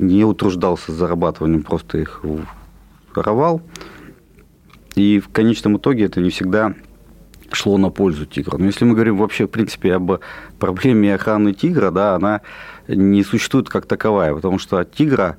не 0.02 0.24
утруждался 0.24 0.92
зарабатыванием, 0.92 1.62
просто 1.62 1.98
их 1.98 2.22
воровал. 3.14 3.62
И 4.94 5.20
в 5.20 5.28
конечном 5.28 5.76
итоге 5.76 6.04
это 6.04 6.20
не 6.20 6.30
всегда 6.30 6.74
шло 7.52 7.78
на 7.78 7.90
пользу 7.90 8.26
тигра. 8.26 8.58
Но 8.58 8.66
если 8.66 8.84
мы 8.84 8.94
говорим 8.94 9.16
вообще, 9.16 9.46
в 9.46 9.50
принципе, 9.50 9.94
об 9.94 10.20
проблеме 10.58 11.14
охраны 11.14 11.52
тигра, 11.52 11.90
да, 11.90 12.14
она 12.14 12.42
не 12.88 13.22
существует 13.24 13.68
как 13.68 13.86
таковая, 13.86 14.34
потому 14.34 14.58
что 14.58 14.84
тигра 14.84 15.36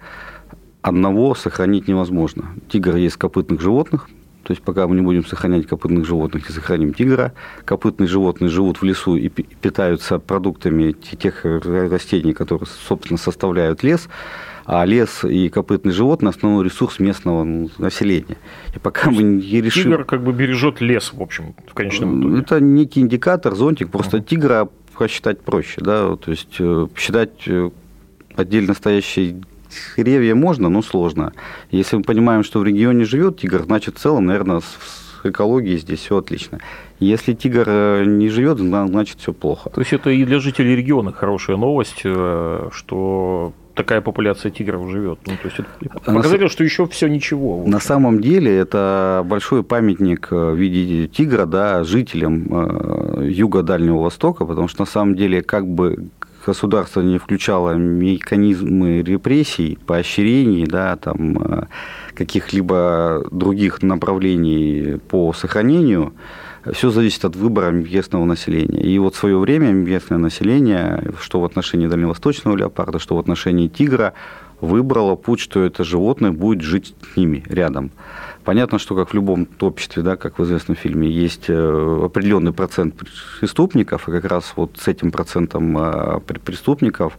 одного 0.81 1.35
сохранить 1.35 1.87
невозможно. 1.87 2.49
Тигр 2.69 2.95
есть 2.95 3.17
копытных 3.17 3.61
животных, 3.61 4.09
то 4.43 4.51
есть 4.51 4.63
пока 4.63 4.87
мы 4.87 4.95
не 4.95 5.01
будем 5.01 5.25
сохранять 5.25 5.67
копытных 5.67 6.05
животных 6.05 6.49
и 6.49 6.53
сохраним 6.53 6.93
тигра, 6.93 7.33
копытные 7.63 8.07
животные 8.07 8.49
живут 8.49 8.81
в 8.81 8.83
лесу 8.83 9.15
и 9.15 9.29
питаются 9.29 10.19
продуктами 10.19 10.93
тех 10.93 11.45
растений, 11.45 12.33
которые, 12.33 12.67
собственно, 12.67 13.17
составляют 13.17 13.83
лес, 13.83 14.09
а 14.65 14.85
лес 14.85 15.23
и 15.23 15.49
копытные 15.49 15.93
животные– 15.93 16.29
основной 16.31 16.65
ресурс 16.65 16.99
местного 16.99 17.43
населения. 17.77 18.37
И 18.75 18.79
пока 18.79 19.11
мы 19.11 19.21
не 19.23 19.61
решим... 19.61 19.91
Тигр 19.91 20.05
как 20.05 20.23
бы 20.23 20.33
бережет 20.33 20.81
лес, 20.81 21.11
в 21.13 21.21
общем, 21.21 21.55
в 21.67 21.73
конечном 21.73 22.21
итоге. 22.21 22.41
Это 22.41 22.59
некий 22.59 23.01
индикатор, 23.01 23.55
зонтик, 23.55 23.89
просто 23.89 24.17
uh-huh. 24.17 24.25
тигра 24.25 24.69
посчитать 24.97 25.41
проще, 25.41 25.81
да, 25.81 26.15
то 26.15 26.31
есть 26.31 26.57
э, 26.59 26.87
считать 26.95 27.47
э, 27.47 27.71
отдельно 28.35 28.73
стоящий 28.75 29.41
деревья 29.97 30.35
можно, 30.35 30.69
но 30.69 30.81
сложно. 30.81 31.33
Если 31.71 31.97
мы 31.97 32.03
понимаем, 32.03 32.43
что 32.43 32.59
в 32.59 32.63
регионе 32.63 33.05
живет 33.05 33.39
тигр, 33.39 33.63
значит, 33.63 33.97
в 33.97 33.99
целом, 33.99 34.25
наверное, 34.25 34.59
с 34.59 35.01
экологией 35.23 35.77
здесь 35.77 35.99
все 35.99 36.17
отлично. 36.17 36.59
Если 36.99 37.33
тигр 37.33 37.65
э, 37.67 38.03
не 38.05 38.29
живет, 38.29 38.57
значит, 38.59 39.19
все 39.19 39.33
плохо. 39.33 39.69
То 39.69 39.81
есть 39.81 39.93
это 39.93 40.09
и 40.09 40.23
для 40.25 40.39
жителей 40.39 40.75
региона 40.75 41.11
хорошая 41.11 41.57
новость, 41.57 42.01
э, 42.03 42.69
что 42.71 43.53
такая 43.73 44.01
популяция 44.01 44.51
тигров 44.51 44.89
живет. 44.89 45.19
Ну, 45.25 45.33
то 45.41 45.47
есть 45.47 45.59
это 45.59 45.99
показатель, 46.05 46.49
что 46.49 46.63
еще 46.63 46.85
все 46.87 47.07
ничего. 47.07 47.63
На 47.65 47.79
самом 47.79 48.21
деле 48.21 48.55
это 48.55 49.23
большой 49.25 49.63
памятник 49.63 50.27
э, 50.31 50.51
в 50.51 50.55
виде 50.55 51.07
тигра 51.07 51.45
да, 51.45 51.83
жителям 51.83 53.21
юга 53.23 53.63
Дальнего 53.63 53.99
Востока, 53.99 54.45
потому 54.45 54.67
что 54.67 54.81
на 54.81 54.87
самом 54.87 55.15
деле 55.15 55.41
как 55.41 55.67
бы 55.67 56.09
государство 56.45 57.01
не 57.01 57.17
включало 57.17 57.73
механизмы 57.75 59.01
репрессий, 59.01 59.77
поощрений, 59.85 60.65
да, 60.65 60.95
там, 60.95 61.37
э, 61.37 61.65
каких-либо 62.13 63.25
других 63.31 63.81
направлений 63.81 64.99
по 65.09 65.33
сохранению, 65.33 66.13
все 66.73 66.91
зависит 66.91 67.25
от 67.25 67.35
выбора 67.35 67.71
местного 67.71 68.25
населения. 68.25 68.81
И 68.81 68.99
вот 68.99 69.15
в 69.15 69.17
свое 69.17 69.37
время 69.37 69.71
местное 69.71 70.19
население, 70.19 71.11
что 71.19 71.39
в 71.39 71.45
отношении 71.45 71.87
дальневосточного 71.87 72.55
леопарда, 72.55 72.99
что 72.99 73.15
в 73.15 73.19
отношении 73.19 73.67
тигра, 73.67 74.13
выбрало 74.59 75.15
путь, 75.15 75.39
что 75.39 75.63
это 75.63 75.83
животное 75.83 76.31
будет 76.31 76.61
жить 76.61 76.93
с 77.13 77.17
ними 77.17 77.43
рядом. 77.47 77.91
Понятно, 78.43 78.79
что 78.79 78.95
как 78.95 79.09
в 79.09 79.13
любом 79.13 79.47
обществе, 79.59 80.01
да, 80.01 80.15
как 80.15 80.39
в 80.39 80.43
известном 80.43 80.75
фильме, 80.75 81.09
есть 81.09 81.45
э, 81.47 82.01
определенный 82.05 82.53
процент 82.53 82.95
преступников, 83.39 84.09
и 84.09 84.11
как 84.11 84.25
раз 84.25 84.53
вот 84.55 84.77
с 84.79 84.87
этим 84.87 85.11
процентом 85.11 85.77
э, 85.77 86.19
преступников 86.21 87.17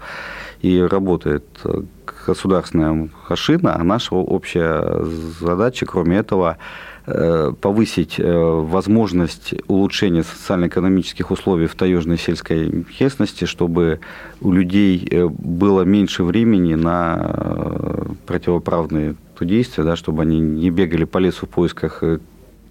и 0.62 0.80
работает 0.80 1.44
э, 1.64 1.82
государственная 2.26 3.08
машина, 3.28 3.76
а 3.76 3.84
наша 3.84 4.14
общая 4.14 5.04
задача, 5.40 5.86
кроме 5.86 6.18
этого, 6.18 6.58
повысить 7.04 8.20
возможность 8.20 9.54
улучшения 9.66 10.22
социально-экономических 10.22 11.32
условий 11.32 11.66
в 11.66 11.74
таежной 11.74 12.16
сельской 12.16 12.86
местности, 13.00 13.44
чтобы 13.44 13.98
у 14.40 14.52
людей 14.52 15.08
было 15.10 15.82
меньше 15.82 16.22
времени 16.22 16.76
на 16.76 18.06
противоправные 18.24 19.16
действия, 19.44 19.84
да, 19.84 19.96
чтобы 19.96 20.22
они 20.22 20.40
не 20.40 20.70
бегали 20.70 21.04
по 21.04 21.18
лесу 21.18 21.46
в 21.46 21.48
поисках 21.48 22.02
э, 22.02 22.18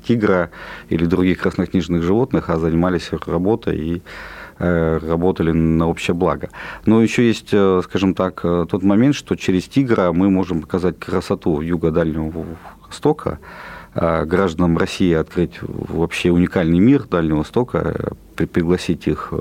тигра 0.05 0.49
или 0.89 1.05
других 1.05 1.39
краснокнижных 1.39 2.03
животных, 2.03 2.49
а 2.49 2.57
занимались 2.57 3.09
работой 3.25 3.77
и 3.77 4.01
э, 4.59 4.99
работали 5.01 5.51
на 5.51 5.87
общее 5.87 6.13
благо. 6.13 6.49
Но 6.85 7.01
еще 7.01 7.27
есть, 7.27 7.49
э, 7.51 7.81
скажем 7.83 8.13
так, 8.13 8.41
тот 8.41 8.83
момент, 8.83 9.15
что 9.15 9.35
через 9.35 9.65
тигра 9.65 10.11
мы 10.11 10.29
можем 10.29 10.61
показать 10.61 10.99
красоту 10.99 11.61
юга 11.61 11.91
Дальнего 11.91 12.45
Востока, 12.87 13.39
а 13.93 14.25
гражданам 14.25 14.77
России 14.77 15.13
открыть 15.13 15.59
вообще 15.61 16.31
уникальный 16.31 16.79
мир 16.79 17.03
Дальнего 17.03 17.39
Востока, 17.39 18.13
пригласить 18.35 19.07
их 19.07 19.33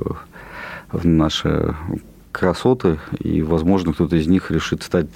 в 0.92 1.06
наше 1.06 1.76
красоты, 2.32 2.98
и, 3.18 3.42
возможно, 3.42 3.92
кто-то 3.92 4.16
из 4.16 4.26
них 4.26 4.50
решит 4.50 4.82
стать 4.82 5.08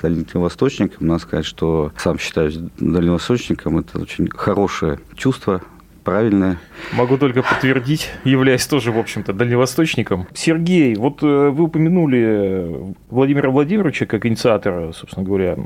дальневосточником. 0.00 1.06
Надо 1.06 1.20
сказать, 1.20 1.46
что 1.46 1.92
сам 1.96 2.18
считаюсь 2.18 2.58
дальневосточником. 2.78 3.78
Это 3.78 3.98
очень 3.98 4.28
хорошее 4.28 5.00
чувство, 5.14 5.62
правильное. 6.04 6.58
Могу 6.92 7.18
только 7.18 7.42
подтвердить, 7.42 8.10
являясь 8.24 8.66
тоже, 8.66 8.92
в 8.92 8.98
общем-то, 8.98 9.32
дальневосточником. 9.32 10.26
Сергей, 10.34 10.94
вот 10.94 11.22
э, 11.22 11.50
вы 11.50 11.64
упомянули 11.64 12.94
Владимира 13.10 13.50
Владимировича 13.50 14.06
как 14.06 14.26
инициатора, 14.26 14.92
собственно 14.92 15.26
говоря, 15.26 15.56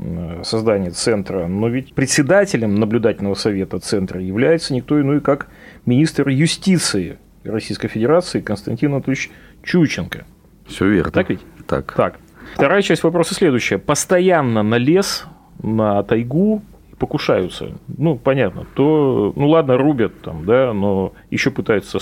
создания 0.43 0.91
центра, 0.91 1.47
но 1.47 1.67
ведь 1.67 1.93
председателем 1.93 2.75
наблюдательного 2.75 3.35
совета 3.35 3.79
центра 3.79 4.21
является 4.21 4.73
никто 4.73 4.99
иной, 4.99 5.21
как 5.21 5.47
министр 5.85 6.29
юстиции 6.29 7.17
Российской 7.43 7.87
Федерации 7.87 8.41
Константин 8.41 8.93
Анатольевич 8.93 9.29
Чученко. 9.63 10.25
Все 10.65 10.87
верно. 10.87 11.11
Так 11.11 11.29
ведь? 11.29 11.41
Так. 11.67 11.93
Так. 11.93 12.19
Вторая 12.53 12.81
часть 12.81 13.03
вопроса 13.03 13.33
следующая. 13.33 13.77
Постоянно 13.77 14.63
на 14.63 14.75
лес, 14.75 15.25
на 15.61 16.03
тайгу 16.03 16.61
покушаются. 16.97 17.71
Ну, 17.87 18.17
понятно. 18.17 18.65
То, 18.75 19.33
ну 19.35 19.47
ладно, 19.49 19.77
рубят 19.77 20.21
там, 20.21 20.45
да, 20.45 20.73
но 20.73 21.13
еще 21.29 21.51
пытаются 21.51 21.99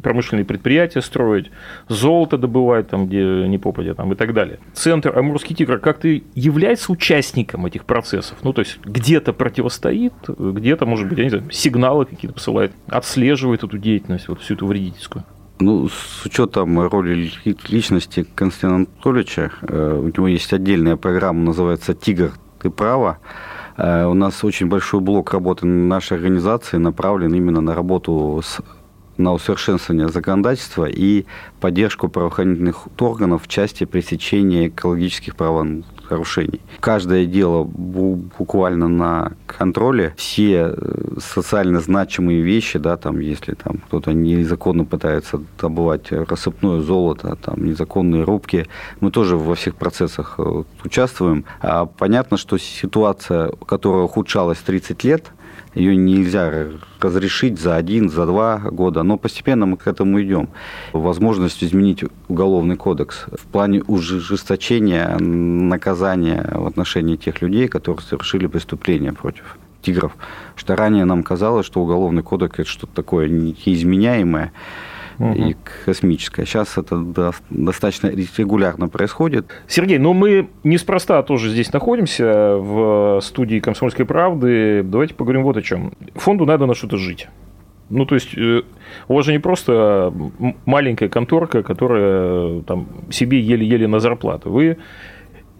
промышленные 0.00 0.44
предприятия 0.44 1.02
строить, 1.02 1.50
золото 1.88 2.38
добывать 2.38 2.88
там, 2.88 3.06
где 3.06 3.46
не 3.46 3.58
попадя 3.58 3.94
там 3.94 4.12
и 4.12 4.16
так 4.16 4.32
далее. 4.32 4.58
Центр 4.72 5.16
Амурский 5.16 5.54
тигр 5.54 5.78
как-то 5.78 6.08
является 6.08 6.92
участником 6.92 7.66
этих 7.66 7.84
процессов? 7.84 8.38
Ну, 8.42 8.52
то 8.52 8.60
есть 8.60 8.78
где-то 8.84 9.32
противостоит, 9.32 10.14
где-то, 10.26 10.86
может 10.86 11.08
быть, 11.08 11.18
я 11.18 11.24
не 11.24 11.30
знаю, 11.30 11.50
сигналы 11.50 12.06
какие-то 12.06 12.34
посылает, 12.34 12.72
отслеживает 12.88 13.62
эту 13.62 13.78
деятельность, 13.78 14.28
вот 14.28 14.40
всю 14.40 14.54
эту 14.54 14.66
вредительскую. 14.66 15.24
Ну, 15.60 15.90
с 15.90 16.24
учетом 16.24 16.80
роли 16.80 17.30
личности 17.68 18.26
Константина 18.34 18.76
Анатольевича, 18.76 19.52
э, 19.60 20.00
у 20.02 20.06
него 20.06 20.26
есть 20.26 20.54
отдельная 20.54 20.96
программа, 20.96 21.40
называется 21.42 21.92
«Тигр, 21.92 22.32
ты 22.62 22.70
права». 22.70 23.18
Э, 23.76 24.06
у 24.06 24.14
нас 24.14 24.42
очень 24.42 24.68
большой 24.68 25.00
блок 25.00 25.34
работы 25.34 25.66
нашей 25.66 26.16
организации 26.16 26.78
направлен 26.78 27.34
именно 27.34 27.60
на 27.60 27.74
работу 27.74 28.40
с 28.42 28.60
на 29.20 29.32
усовершенствование 29.32 30.08
законодательства 30.08 30.86
и 30.88 31.26
поддержку 31.60 32.08
правоохранительных 32.08 32.88
органов 32.98 33.44
в 33.44 33.48
части 33.48 33.84
пресечения 33.84 34.68
экологических 34.68 35.36
правонарушений. 35.36 36.60
Каждое 36.80 37.26
дело 37.26 37.64
буквально 37.64 38.88
на 38.88 39.32
контроле. 39.46 40.14
Все 40.16 40.74
э, 40.74 41.18
социально 41.18 41.80
значимые 41.80 42.40
вещи, 42.40 42.78
да, 42.78 42.96
там, 42.96 43.20
если 43.20 43.54
там 43.54 43.78
кто-то 43.86 44.12
незаконно 44.12 44.84
пытается 44.84 45.40
добывать 45.60 46.10
рассыпное 46.10 46.80
золото, 46.80 47.36
там, 47.36 47.64
незаконные 47.64 48.24
рубки, 48.24 48.66
мы 49.00 49.10
тоже 49.10 49.36
во 49.36 49.54
всех 49.54 49.76
процессах 49.76 50.34
э, 50.38 50.64
участвуем. 50.84 51.44
А 51.60 51.86
понятно, 51.86 52.36
что 52.36 52.58
ситуация, 52.58 53.50
которая 53.66 54.04
ухудшалась 54.04 54.58
30 54.58 55.04
лет, 55.04 55.30
ее 55.74 55.96
нельзя 55.96 56.68
разрешить 57.00 57.60
за 57.60 57.76
один, 57.76 58.10
за 58.10 58.26
два 58.26 58.58
года, 58.58 59.02
но 59.02 59.16
постепенно 59.16 59.66
мы 59.66 59.76
к 59.76 59.86
этому 59.86 60.20
идем. 60.22 60.48
Возможность 60.92 61.62
изменить 61.62 62.04
уголовный 62.28 62.76
кодекс 62.76 63.26
в 63.32 63.46
плане 63.46 63.82
ужесточения 63.82 65.16
наказания 65.18 66.50
в 66.52 66.66
отношении 66.66 67.16
тех 67.16 67.40
людей, 67.42 67.68
которые 67.68 68.02
совершили 68.02 68.46
преступления 68.46 69.12
против 69.12 69.58
тигров. 69.82 70.12
Что 70.56 70.76
ранее 70.76 71.04
нам 71.04 71.22
казалось, 71.22 71.66
что 71.66 71.80
уголовный 71.80 72.22
кодекс 72.22 72.58
это 72.58 72.68
что-то 72.68 72.94
такое 72.94 73.28
неизменяемое, 73.28 74.52
угу. 75.20 75.32
и 75.32 75.56
космическая. 75.84 76.44
Сейчас 76.44 76.76
это 76.78 77.32
достаточно 77.50 78.08
регулярно 78.08 78.88
происходит. 78.88 79.46
Сергей, 79.68 79.98
но 79.98 80.12
ну 80.12 80.18
мы 80.18 80.48
неспроста 80.64 81.22
тоже 81.22 81.50
здесь 81.50 81.72
находимся 81.72 82.56
в 82.56 83.20
студии 83.22 83.60
«Комсомольской 83.60 84.06
правды». 84.06 84.82
Давайте 84.82 85.14
поговорим 85.14 85.42
вот 85.44 85.56
о 85.56 85.62
чем. 85.62 85.92
Фонду 86.14 86.46
надо 86.46 86.66
на 86.66 86.74
что-то 86.74 86.96
жить. 86.96 87.28
Ну, 87.90 88.06
то 88.06 88.14
есть, 88.14 88.38
э, 88.38 88.62
у 89.08 89.14
вас 89.14 89.26
же 89.26 89.32
не 89.32 89.40
просто 89.40 90.12
маленькая 90.64 91.08
конторка, 91.08 91.62
которая 91.64 92.60
там, 92.62 92.86
себе 93.10 93.40
еле-еле 93.40 93.88
на 93.88 93.98
зарплату. 93.98 94.50
Вы 94.50 94.78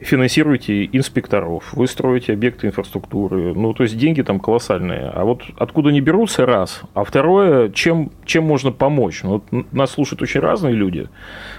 финансируете 0.00 0.86
инспекторов, 0.86 1.72
вы 1.72 1.86
строите 1.86 2.32
объекты 2.32 2.66
инфраструктуры, 2.66 3.54
ну, 3.54 3.72
то 3.74 3.82
есть 3.82 3.96
деньги 3.96 4.22
там 4.22 4.40
колоссальные. 4.40 5.10
А 5.14 5.24
вот 5.24 5.42
откуда 5.58 5.90
они 5.90 6.00
берутся, 6.00 6.46
раз. 6.46 6.82
А 6.94 7.04
второе, 7.04 7.70
чем, 7.70 8.10
чем 8.24 8.44
можно 8.44 8.72
помочь? 8.72 9.22
Ну, 9.22 9.42
вот 9.50 9.72
нас 9.72 9.92
слушают 9.92 10.22
очень 10.22 10.40
разные 10.40 10.74
люди, 10.74 11.08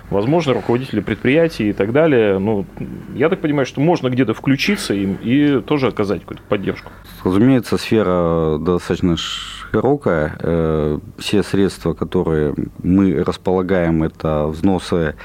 возможно, 0.09 0.53
руководители 0.53 1.01
предприятий 1.01 1.69
и 1.69 1.73
так 1.73 1.91
далее. 1.91 2.39
Ну, 2.39 2.65
я 3.13 3.29
так 3.29 3.41
понимаю, 3.41 3.65
что 3.65 3.81
можно 3.81 4.09
где-то 4.09 4.33
включиться 4.33 4.93
им 4.93 5.17
и 5.21 5.61
тоже 5.61 5.87
оказать 5.87 6.21
какую-то 6.21 6.43
поддержку. 6.47 6.91
Разумеется, 7.23 7.77
сфера 7.77 8.57
достаточно 8.57 9.15
широкая. 9.17 10.35
Э, 10.39 10.99
все 11.17 11.43
средства, 11.43 11.93
которые 11.93 12.55
мы 12.83 13.23
располагаем, 13.23 14.03
это 14.03 14.47
взносы 14.47 15.15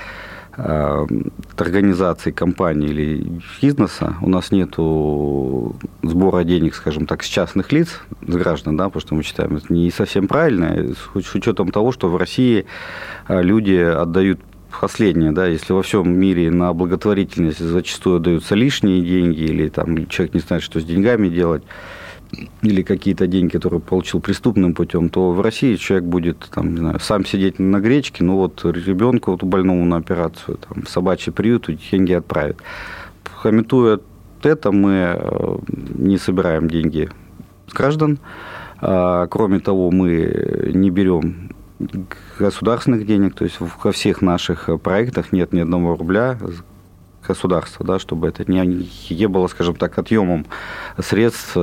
организации, 0.57 2.31
компании 2.31 2.89
или 2.89 3.41
бизнеса, 3.61 4.17
у 4.23 4.29
нас 4.29 4.51
нет 4.53 4.71
сбора 6.03 6.45
денег, 6.45 6.75
скажем 6.75 7.07
так, 7.07 7.23
с 7.23 7.27
частных 7.27 7.73
лиц, 7.73 8.01
с 8.27 8.35
граждан, 8.35 8.77
да, 8.77 8.85
потому 8.87 9.01
что 9.01 9.15
мы 9.15 9.23
считаем 9.23 9.57
это 9.57 9.73
не 9.73 9.91
совсем 9.91 10.29
правильно, 10.29 10.95
с 10.95 11.35
учетом 11.35 11.71
того, 11.71 11.93
что 11.93 12.09
в 12.09 12.17
России 12.17 12.67
люди 13.29 13.75
отдают 13.75 14.41
последнее, 14.81 15.33
да, 15.33 15.47
если 15.47 15.73
во 15.73 15.83
всем 15.83 16.11
мире 16.19 16.51
на 16.51 16.73
благотворительность 16.73 17.61
зачастую 17.61 18.21
даются 18.21 18.55
лишние 18.55 19.01
деньги, 19.03 19.41
или 19.41 19.69
там 19.69 20.07
человек 20.09 20.35
не 20.35 20.41
знает, 20.41 20.63
что 20.63 20.81
с 20.81 20.85
деньгами 20.85 21.29
делать, 21.29 21.63
или 22.63 22.83
какие-то 22.83 23.27
деньги, 23.27 23.53
которые 23.53 23.81
получил 23.81 24.21
преступным 24.21 24.75
путем, 24.75 25.09
то 25.09 25.33
в 25.33 25.41
России 25.41 25.77
человек 25.77 26.05
будет 26.05 26.49
там, 26.55 26.73
не 26.73 26.79
знаю, 26.79 27.01
сам 27.01 27.25
сидеть 27.25 27.59
на 27.59 27.81
гречке, 27.81 28.25
ну 28.25 28.37
вот 28.37 28.65
ребенку 28.65 29.33
вот, 29.33 29.45
больному 29.45 29.85
на 29.85 29.97
операцию, 29.97 30.59
там, 30.59 30.83
в 30.83 30.89
собачий 30.89 31.33
приют 31.33 31.69
деньги 31.91 32.13
отправит. 32.13 32.59
Пометуя 33.43 34.01
это, 34.43 34.73
мы 34.73 35.17
э, 35.19 35.59
не 35.95 36.19
собираем 36.19 36.69
деньги 36.69 37.09
с 37.69 37.73
граждан. 37.73 38.19
А, 38.79 39.27
кроме 39.29 39.61
того, 39.61 39.91
мы 39.91 40.71
не 40.75 40.91
берем 40.91 41.51
государственных 42.39 43.07
денег, 43.07 43.35
то 43.35 43.45
есть 43.45 43.59
во 43.61 43.93
всех 43.93 44.23
наших 44.23 44.69
проектах 44.83 45.33
нет 45.33 45.53
ни 45.53 45.61
одного 45.61 45.97
рубля 45.97 46.39
государства, 47.27 47.85
да, 47.85 47.99
чтобы 47.99 48.29
это 48.29 48.51
не, 48.51 48.89
не 49.11 49.29
было, 49.29 49.47
скажем 49.47 49.75
так, 49.77 49.99
отъемом 49.99 50.47
средств 50.99 51.57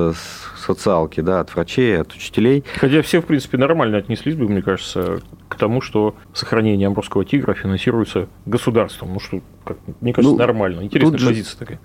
социалки, 0.58 1.22
да, 1.22 1.42
от 1.42 1.54
врачей, 1.54 2.00
от 2.00 2.14
учителей. 2.14 2.64
Хотя 2.78 3.02
все, 3.02 3.22
в 3.22 3.26
принципе, 3.26 3.58
нормально 3.58 3.98
отнеслись 3.98 4.36
бы, 4.36 4.48
мне 4.48 4.62
кажется, 4.62 5.22
к 5.50 5.56
тому, 5.56 5.82
что 5.82 6.16
сохранение 6.34 6.88
амурского 6.88 7.26
тигра 7.26 7.54
финансируется 7.54 8.28
государством. 8.46 9.14
Ну 9.14 9.20
что, 9.20 9.42
как, 9.66 9.78
мне 10.02 10.14
кажется, 10.14 10.34
ну, 10.34 10.40
нормально. 10.40 10.82
Интересная 10.84 11.20
позиция 11.20 11.60
такая. 11.60 11.80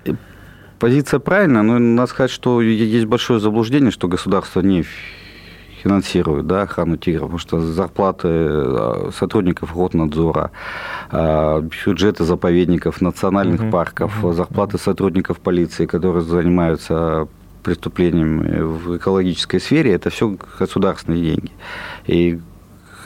Позиция 0.79 1.19
правильная, 1.19 1.63
но 1.63 1.79
надо 1.79 2.09
сказать, 2.09 2.31
что 2.31 2.61
есть 2.61 3.07
большое 3.07 3.41
заблуждение, 3.41 3.91
что 3.91 4.07
государство 4.07 4.61
не 4.61 4.85
финансируют 5.83 6.47
да, 6.47 6.63
охрану 6.63 6.97
тигра, 6.97 7.21
потому 7.23 7.39
что 7.39 7.61
зарплаты 7.61 8.29
э, 8.29 9.11
сотрудников 9.17 9.73
охотнадзора, 9.73 10.51
э, 11.11 11.63
бюджеты 11.87 12.25
заповедников, 12.25 13.01
национальных 13.01 13.63
угу, 13.63 13.71
парков, 13.71 14.25
угу, 14.25 14.33
зарплаты 14.33 14.79
сотрудников 14.79 15.39
полиции, 15.39 15.87
которые 15.87 16.23
занимаются 16.23 17.29
преступлениями 17.63 18.61
в 18.61 18.97
экологической 18.97 19.61
сфере, 19.61 19.93
это 19.93 20.11
все 20.11 20.37
государственные 20.59 21.23
деньги. 21.23 21.53
И 22.07 22.41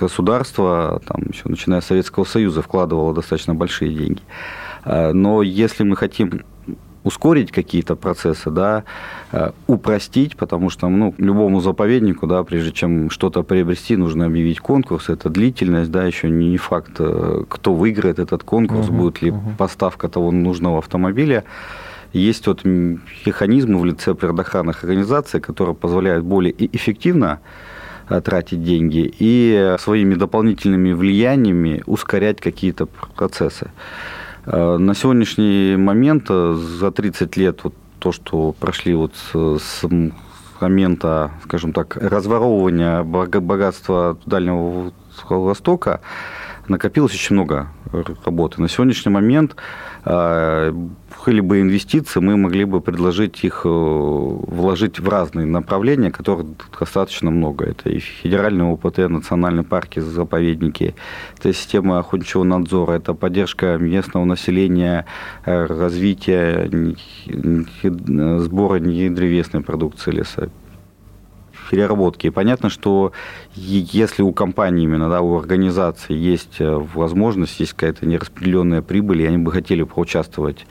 государство, 0.00 1.00
там, 1.06 1.22
еще 1.32 1.42
начиная 1.44 1.80
с 1.80 1.86
Советского 1.86 2.24
Союза, 2.24 2.62
вкладывало 2.62 3.14
достаточно 3.14 3.54
большие 3.54 3.92
деньги. 3.92 4.22
Э, 4.84 5.12
но 5.12 5.42
если 5.42 5.84
мы 5.84 5.96
хотим 5.96 6.42
ускорить 7.04 7.50
какие-то 7.50 7.96
процессы, 7.96 8.50
да, 8.50 8.84
э, 9.32 9.50
упростить, 9.66 10.36
потому 10.36 10.70
что 10.70 10.88
ну, 10.88 11.14
любому 11.18 11.60
заповеднику, 11.60 12.26
да, 12.26 12.42
прежде 12.44 12.72
чем 12.72 13.10
что-то 13.10 13.42
приобрести, 13.42 13.96
нужно 13.96 14.26
объявить 14.26 14.60
конкурс, 14.60 15.08
это 15.08 15.28
длительность, 15.28 15.90
да, 15.90 16.04
еще 16.04 16.30
не 16.30 16.56
факт, 16.56 16.92
э, 16.98 17.44
кто 17.48 17.74
выиграет 17.74 18.18
этот 18.18 18.44
конкурс, 18.44 18.88
угу, 18.88 18.96
будет 18.96 19.22
ли 19.22 19.30
угу. 19.30 19.52
поставка 19.58 20.08
того 20.08 20.30
нужного 20.30 20.78
автомобиля. 20.78 21.44
Есть 22.12 22.46
вот 22.46 22.64
механизмы 22.64 23.80
в 23.80 23.84
лице 23.84 24.14
природоохранных 24.14 24.84
организаций, 24.84 25.40
которые 25.40 25.74
позволяют 25.74 26.24
более 26.24 26.54
эффективно 26.76 27.40
э, 28.08 28.20
тратить 28.20 28.62
деньги 28.62 29.12
и 29.18 29.76
своими 29.80 30.14
дополнительными 30.14 30.92
влияниями 30.92 31.82
ускорять 31.86 32.40
какие-то 32.40 32.86
процессы. 33.16 33.70
Э, 34.44 34.76
на 34.76 34.94
сегодняшний 34.94 35.76
момент 35.76 36.26
э, 36.28 36.54
за 36.54 36.90
30 36.90 37.36
лет 37.36 37.60
вот 37.62 37.74
то, 37.98 38.12
что 38.12 38.52
прошли 38.58 38.94
вот 38.94 39.12
с 39.32 39.84
момента, 40.60 41.30
скажем 41.44 41.72
так, 41.72 41.96
разворовывания 41.96 43.02
богатства 43.02 44.18
Дальнего 44.26 44.92
Востока, 45.28 46.00
накопилось 46.68 47.14
очень 47.14 47.36
много 47.36 47.68
работы. 48.24 48.60
На 48.60 48.68
сегодняшний 48.68 49.12
момент 49.12 49.56
а, 50.04 50.72
были 51.24 51.40
бы 51.40 51.60
инвестиции, 51.60 52.20
мы 52.20 52.36
могли 52.36 52.64
бы 52.64 52.80
предложить 52.80 53.44
их 53.44 53.62
э, 53.64 53.68
вложить 53.68 54.98
в 54.98 55.08
разные 55.08 55.46
направления, 55.46 56.10
которых 56.10 56.46
достаточно 56.78 57.30
много. 57.30 57.66
Это 57.66 57.90
и 57.90 57.98
федеральные 57.98 58.72
ОПТ, 58.72 58.98
национальные 58.98 59.64
парки, 59.64 60.00
заповедники, 60.00 60.94
это 61.38 61.52
система 61.52 61.98
охотничьего 62.00 62.42
надзора, 62.42 62.92
это 62.94 63.14
поддержка 63.14 63.78
местного 63.78 64.24
населения, 64.24 65.06
э, 65.44 65.66
развитие 65.66 66.96
сбора 68.40 68.76
недревесной 68.76 69.62
продукции 69.62 70.10
леса, 70.10 70.50
переработки. 71.72 72.26
И 72.26 72.30
понятно, 72.30 72.68
что 72.68 73.12
если 73.54 74.22
у 74.22 74.32
компании, 74.32 74.84
именно 74.84 75.08
да, 75.08 75.22
у 75.22 75.38
организации 75.38 76.12
есть 76.12 76.60
э, 76.60 76.70
возможность, 76.70 77.58
есть 77.60 77.72
какая-то 77.72 78.04
нераспределенная 78.04 78.82
прибыль, 78.82 79.22
и 79.22 79.26
они 79.26 79.38
бы 79.38 79.50
хотели 79.50 79.82
поучаствовать 79.82 80.66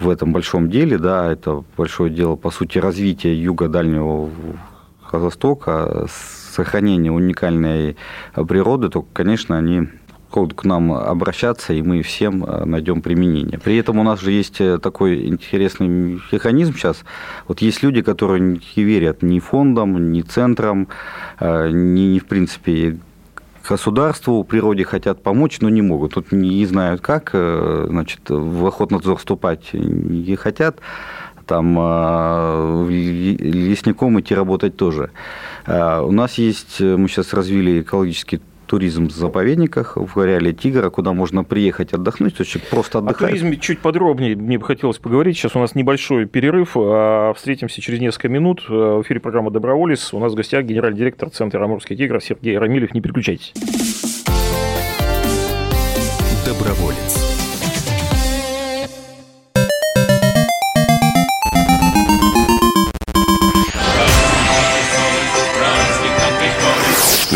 в 0.00 0.08
этом 0.08 0.32
большом 0.32 0.70
деле, 0.70 0.96
да, 0.96 1.30
это 1.30 1.62
большое 1.76 2.10
дело, 2.10 2.36
по 2.36 2.50
сути, 2.50 2.78
развития 2.78 3.38
юга 3.38 3.68
Дальнего 3.68 4.30
Востока, 5.12 6.06
сохранения 6.54 7.12
уникальной 7.12 7.98
природы, 8.34 8.88
то, 8.88 9.02
конечно, 9.02 9.58
они 9.58 9.88
к 10.30 10.64
нам 10.64 10.92
обращаться, 10.92 11.72
и 11.72 11.82
мы 11.82 12.02
всем 12.02 12.44
э, 12.44 12.64
найдем 12.64 13.02
применение. 13.02 13.58
При 13.58 13.76
этом 13.76 13.98
у 13.98 14.02
нас 14.02 14.20
же 14.20 14.30
есть 14.30 14.60
э, 14.60 14.78
такой 14.78 15.26
интересный 15.26 15.88
механизм 15.88 16.74
сейчас. 16.74 17.04
Вот 17.46 17.60
есть 17.60 17.82
люди, 17.82 18.02
которые 18.02 18.40
не 18.40 18.84
верят 18.84 19.22
ни 19.22 19.40
фондам, 19.40 20.12
ни 20.12 20.22
центрам, 20.22 20.88
э, 21.40 21.70
ни, 21.70 22.02
ни 22.02 22.18
в 22.18 22.26
принципе, 22.26 22.98
государству, 23.68 24.44
природе 24.44 24.84
хотят 24.84 25.22
помочь, 25.22 25.60
но 25.60 25.68
не 25.68 25.82
могут. 25.82 26.14
Тут 26.14 26.32
не 26.32 26.64
знают 26.64 27.00
как, 27.02 27.30
значит, 27.34 28.20
в 28.28 28.66
охотнадзор 28.66 29.18
вступать 29.18 29.74
не 29.74 30.36
хотят, 30.36 30.78
там 31.44 31.76
лесником 32.88 34.18
идти 34.20 34.34
работать 34.34 34.78
тоже. 34.78 35.10
У 35.66 36.12
нас 36.12 36.38
есть, 36.38 36.80
мы 36.80 37.08
сейчас 37.08 37.34
развили 37.34 37.82
экологический 37.82 38.40
туризм 38.68 39.08
в 39.08 39.10
заповедниках, 39.10 39.96
в 39.96 40.20
ареале 40.20 40.52
Тигра, 40.52 40.90
куда 40.90 41.12
можно 41.12 41.42
приехать 41.42 41.92
отдохнуть, 41.92 42.36
то 42.36 42.44
есть 42.44 42.62
просто 42.68 42.98
отдыхать. 42.98 43.22
О 43.22 43.26
туризме 43.28 43.56
чуть 43.56 43.80
подробнее 43.80 44.36
мне 44.36 44.58
бы 44.58 44.64
хотелось 44.64 44.98
поговорить. 44.98 45.36
Сейчас 45.36 45.56
у 45.56 45.58
нас 45.58 45.74
небольшой 45.74 46.26
перерыв, 46.26 46.76
а 46.76 47.32
встретимся 47.34 47.80
через 47.80 47.98
несколько 48.00 48.28
минут. 48.28 48.68
В 48.68 49.02
эфире 49.02 49.18
программа 49.18 49.50
«Доброволец». 49.50 50.14
У 50.14 50.20
нас 50.20 50.32
в 50.32 50.36
гостях 50.36 50.64
генеральный 50.64 50.98
директор 50.98 51.30
Центра 51.30 51.64
«Амурский 51.64 51.96
тигр» 51.96 52.22
Сергей 52.22 52.56
Рамилев. 52.58 52.94
Не 52.94 53.00
переключайтесь. 53.00 53.52
Доброволец. 56.46 57.17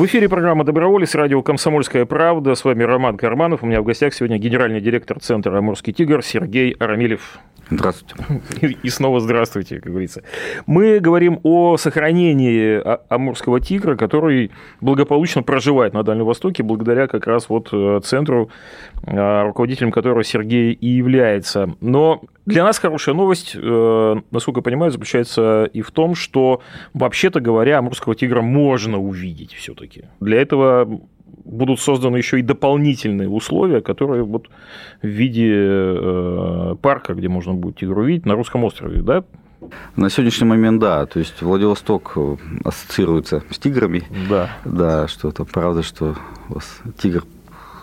В 0.00 0.06
эфире 0.06 0.30
программа 0.30 0.64
«Доброволец», 0.64 1.14
радио 1.14 1.42
«Комсомольская 1.42 2.06
правда». 2.06 2.54
С 2.54 2.64
вами 2.64 2.84
Роман 2.84 3.18
Карманов. 3.18 3.62
У 3.62 3.66
меня 3.66 3.82
в 3.82 3.84
гостях 3.84 4.14
сегодня 4.14 4.38
генеральный 4.38 4.80
директор 4.80 5.20
Центра 5.20 5.58
«Амурский 5.58 5.92
тигр» 5.92 6.24
Сергей 6.24 6.72
Арамилев. 6.72 7.38
Здравствуйте. 7.70 8.76
И 8.82 8.90
снова 8.90 9.20
здравствуйте, 9.20 9.80
как 9.80 9.90
говорится. 9.92 10.22
Мы 10.66 10.98
говорим 10.98 11.40
о 11.44 11.76
сохранении 11.76 12.80
а-, 12.84 13.00
амурского 13.08 13.60
тигра, 13.60 13.96
который 13.96 14.50
благополучно 14.80 15.42
проживает 15.42 15.94
на 15.94 16.02
Дальнем 16.02 16.24
Востоке, 16.24 16.62
благодаря 16.62 17.06
как 17.06 17.26
раз 17.26 17.48
вот 17.48 17.68
э, 17.72 18.00
центру, 18.02 18.50
э, 19.06 19.42
руководителем 19.44 19.92
которого 19.92 20.24
Сергей 20.24 20.72
и 20.72 20.88
является. 20.88 21.74
Но 21.80 22.22
для 22.44 22.64
нас 22.64 22.78
хорошая 22.78 23.14
новость, 23.14 23.52
э, 23.54 24.16
насколько 24.30 24.58
я 24.58 24.62
понимаю, 24.62 24.90
заключается 24.90 25.70
и 25.72 25.82
в 25.82 25.92
том, 25.92 26.16
что, 26.16 26.62
вообще-то 26.92 27.40
говоря, 27.40 27.78
амурского 27.78 28.16
тигра 28.16 28.42
можно 28.42 28.98
увидеть 28.98 29.54
все-таки. 29.54 30.04
Для 30.18 30.40
этого 30.40 31.00
будут 31.44 31.80
созданы 31.80 32.16
еще 32.16 32.38
и 32.38 32.42
дополнительные 32.42 33.28
условия, 33.28 33.80
которые 33.80 34.22
вот 34.22 34.48
в 35.02 35.06
виде 35.06 35.52
э, 35.52 36.76
парка, 36.80 37.14
где 37.14 37.28
можно 37.28 37.54
будет 37.54 37.78
тигру 37.78 38.04
видеть, 38.04 38.26
на 38.26 38.34
русском 38.34 38.64
острове, 38.64 39.02
да? 39.02 39.24
На 39.96 40.08
сегодняшний 40.10 40.46
момент, 40.46 40.80
да. 40.80 41.06
То 41.06 41.18
есть 41.18 41.42
Владивосток 41.42 42.16
ассоциируется 42.64 43.42
с 43.50 43.58
тиграми. 43.58 44.04
Да. 44.28 44.50
Да, 44.64 45.08
что 45.08 45.28
это 45.28 45.44
правда, 45.44 45.82
что 45.82 46.16
у 46.48 46.54
вас 46.54 46.80
тигр 46.98 47.24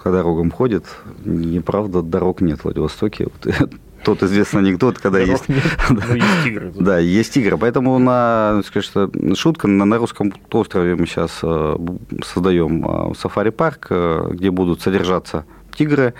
по 0.03 0.11
дорогам 0.11 0.51
ходит. 0.51 0.85
Неправда, 1.25 2.01
дорог 2.01 2.41
нет 2.41 2.59
в 2.59 2.63
Владивостоке. 2.65 3.25
Вот 3.25 3.69
тот 4.07 4.23
известный 4.23 4.61
анекдот, 4.61 4.99
когда 4.99 5.19
есть... 5.19 5.45
Да, 6.79 6.97
есть 6.97 7.33
тигры. 7.33 7.57
Поэтому 7.57 7.99
на, 7.99 8.61
скажем, 8.65 9.35
шутка, 9.35 9.67
на, 9.67 9.97
русском 9.97 10.33
острове 10.51 10.95
мы 10.95 11.05
сейчас 11.05 11.39
э, 11.43 11.75
создаем 12.23 12.85
э, 12.85 13.13
сафари-парк, 13.15 13.87
э, 13.89 14.29
где 14.31 14.49
будут 14.49 14.81
содержаться 14.81 15.43
тигры. 15.77 16.13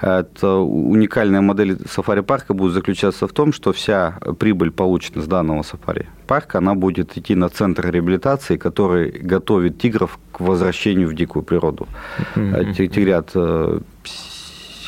Это 0.00 0.54
уникальная 0.56 1.40
модель 1.40 1.78
сафари-парка 1.88 2.54
будет 2.54 2.72
заключаться 2.72 3.28
в 3.28 3.32
том, 3.32 3.52
что 3.52 3.72
вся 3.72 4.18
прибыль, 4.40 4.70
полученная 4.70 5.22
с 5.22 5.28
данного 5.28 5.62
сафари-парка, 5.62 6.58
она 6.58 6.74
будет 6.74 7.16
идти 7.16 7.36
на 7.36 7.48
центр 7.48 7.88
реабилитации, 7.90 8.56
который 8.56 9.10
готовит 9.10 9.78
тигров 9.78 10.18
к 10.32 10.40
возвращению 10.40 11.08
в 11.08 11.14
дикую 11.14 11.44
природу. 11.44 11.86
Тигрят 12.34 13.32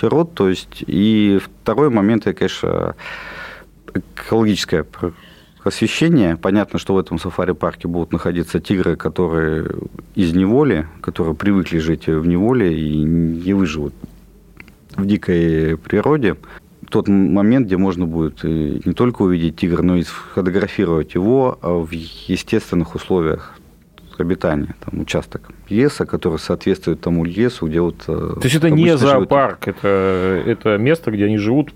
сирот, 0.01 0.35
то 0.35 0.49
есть, 0.49 0.85
и 0.87 1.39
второй 1.61 1.91
момент, 1.91 2.27
это, 2.27 2.39
конечно, 2.39 2.95
экологическое 3.95 4.87
освещение. 5.63 6.37
Понятно, 6.37 6.79
что 6.79 6.95
в 6.95 6.99
этом 6.99 7.19
сафари-парке 7.19 7.87
будут 7.87 8.13
находиться 8.13 8.61
тигры, 8.61 8.97
которые 8.97 9.69
из 10.15 10.33
неволи, 10.35 10.87
которые 11.03 11.35
привыкли 11.35 11.79
жить 11.79 12.07
в 12.07 12.27
неволе 12.27 12.79
и 12.79 12.97
не 12.97 13.53
выживут 13.53 13.93
в 14.97 15.07
дикой 15.07 15.77
природе. 15.77 16.37
Тот 16.89 17.09
момент, 17.09 17.67
где 17.67 17.77
можно 17.77 18.07
будет 18.07 18.43
не 18.43 18.95
только 18.95 19.23
увидеть 19.23 19.57
тигра, 19.57 19.83
но 19.83 19.97
и 19.97 20.03
сфотографировать 20.03 21.15
его 21.15 21.59
в 21.63 21.91
естественных 21.93 22.95
условиях 22.95 23.60
обитания, 24.21 24.75
там 24.85 25.01
участок 25.01 25.51
леса, 25.69 26.07
который 26.07 26.39
соответствует 26.39 27.01
тому 27.01 27.25
лесу, 27.25 27.67
где 27.67 27.81
вот... 27.81 28.05
Э, 28.09 28.35
То 28.35 28.41
есть 28.45 28.57
это 28.57 28.71
не 28.71 28.97
зоопарк, 28.97 29.69
это, 29.69 30.43
это 30.47 30.79
место, 30.79 31.11
где 31.11 31.27
они 31.27 31.39
живут 31.39 31.73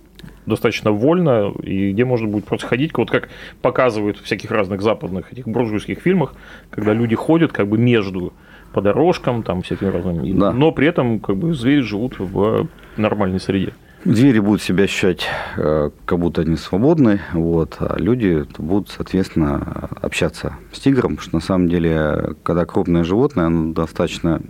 достаточно 0.47 0.91
вольно, 0.91 1.53
и 1.63 1.93
где 1.93 2.05
можно 2.05 2.29
будет 2.29 2.45
просто 2.45 2.67
ходить, 2.67 2.93
вот 2.97 3.11
как 3.11 3.29
показывают 3.63 4.19
в 4.19 4.25
всяких 4.25 4.51
разных 4.51 4.83
западных 4.83 5.33
этих 5.33 5.47
буржуйских 5.47 6.01
фильмах, 6.01 6.35
когда 6.71 6.93
люди 6.93 7.15
ходят 7.15 7.53
как 7.53 7.69
бы 7.69 7.79
между 7.79 8.33
по 8.73 8.83
дорожкам, 8.83 9.43
там 9.43 9.63
всякими 9.63 9.89
разными, 9.89 10.33
да. 10.33 10.53
но 10.53 10.73
при 10.73 10.89
этом 10.89 11.21
как 11.21 11.37
бы 11.37 11.55
звери 11.55 11.81
живут 11.81 12.19
в 12.19 12.67
нормальной 12.97 13.41
среде. 13.41 13.73
Звери 14.05 14.39
будут 14.39 14.61
себя 14.61 14.85
ощущать, 14.85 15.27
э, 15.57 15.91
как 16.05 16.19
будто 16.19 16.43
они 16.43 16.57
свободны, 16.57 17.23
вот, 17.33 17.77
а 17.79 17.97
люди 17.99 18.45
будут, 18.59 18.91
соответственно, 18.91 19.89
общаться 20.03 20.57
с 20.73 20.81
тигром, 20.81 21.19
что 21.19 21.37
на 21.37 21.41
самом 21.41 21.71
деле, 21.71 22.35
когда 22.43 22.67
крупное 22.67 23.03
животное, 23.03 23.47
оно 23.47 23.73
достаточно 23.73 24.43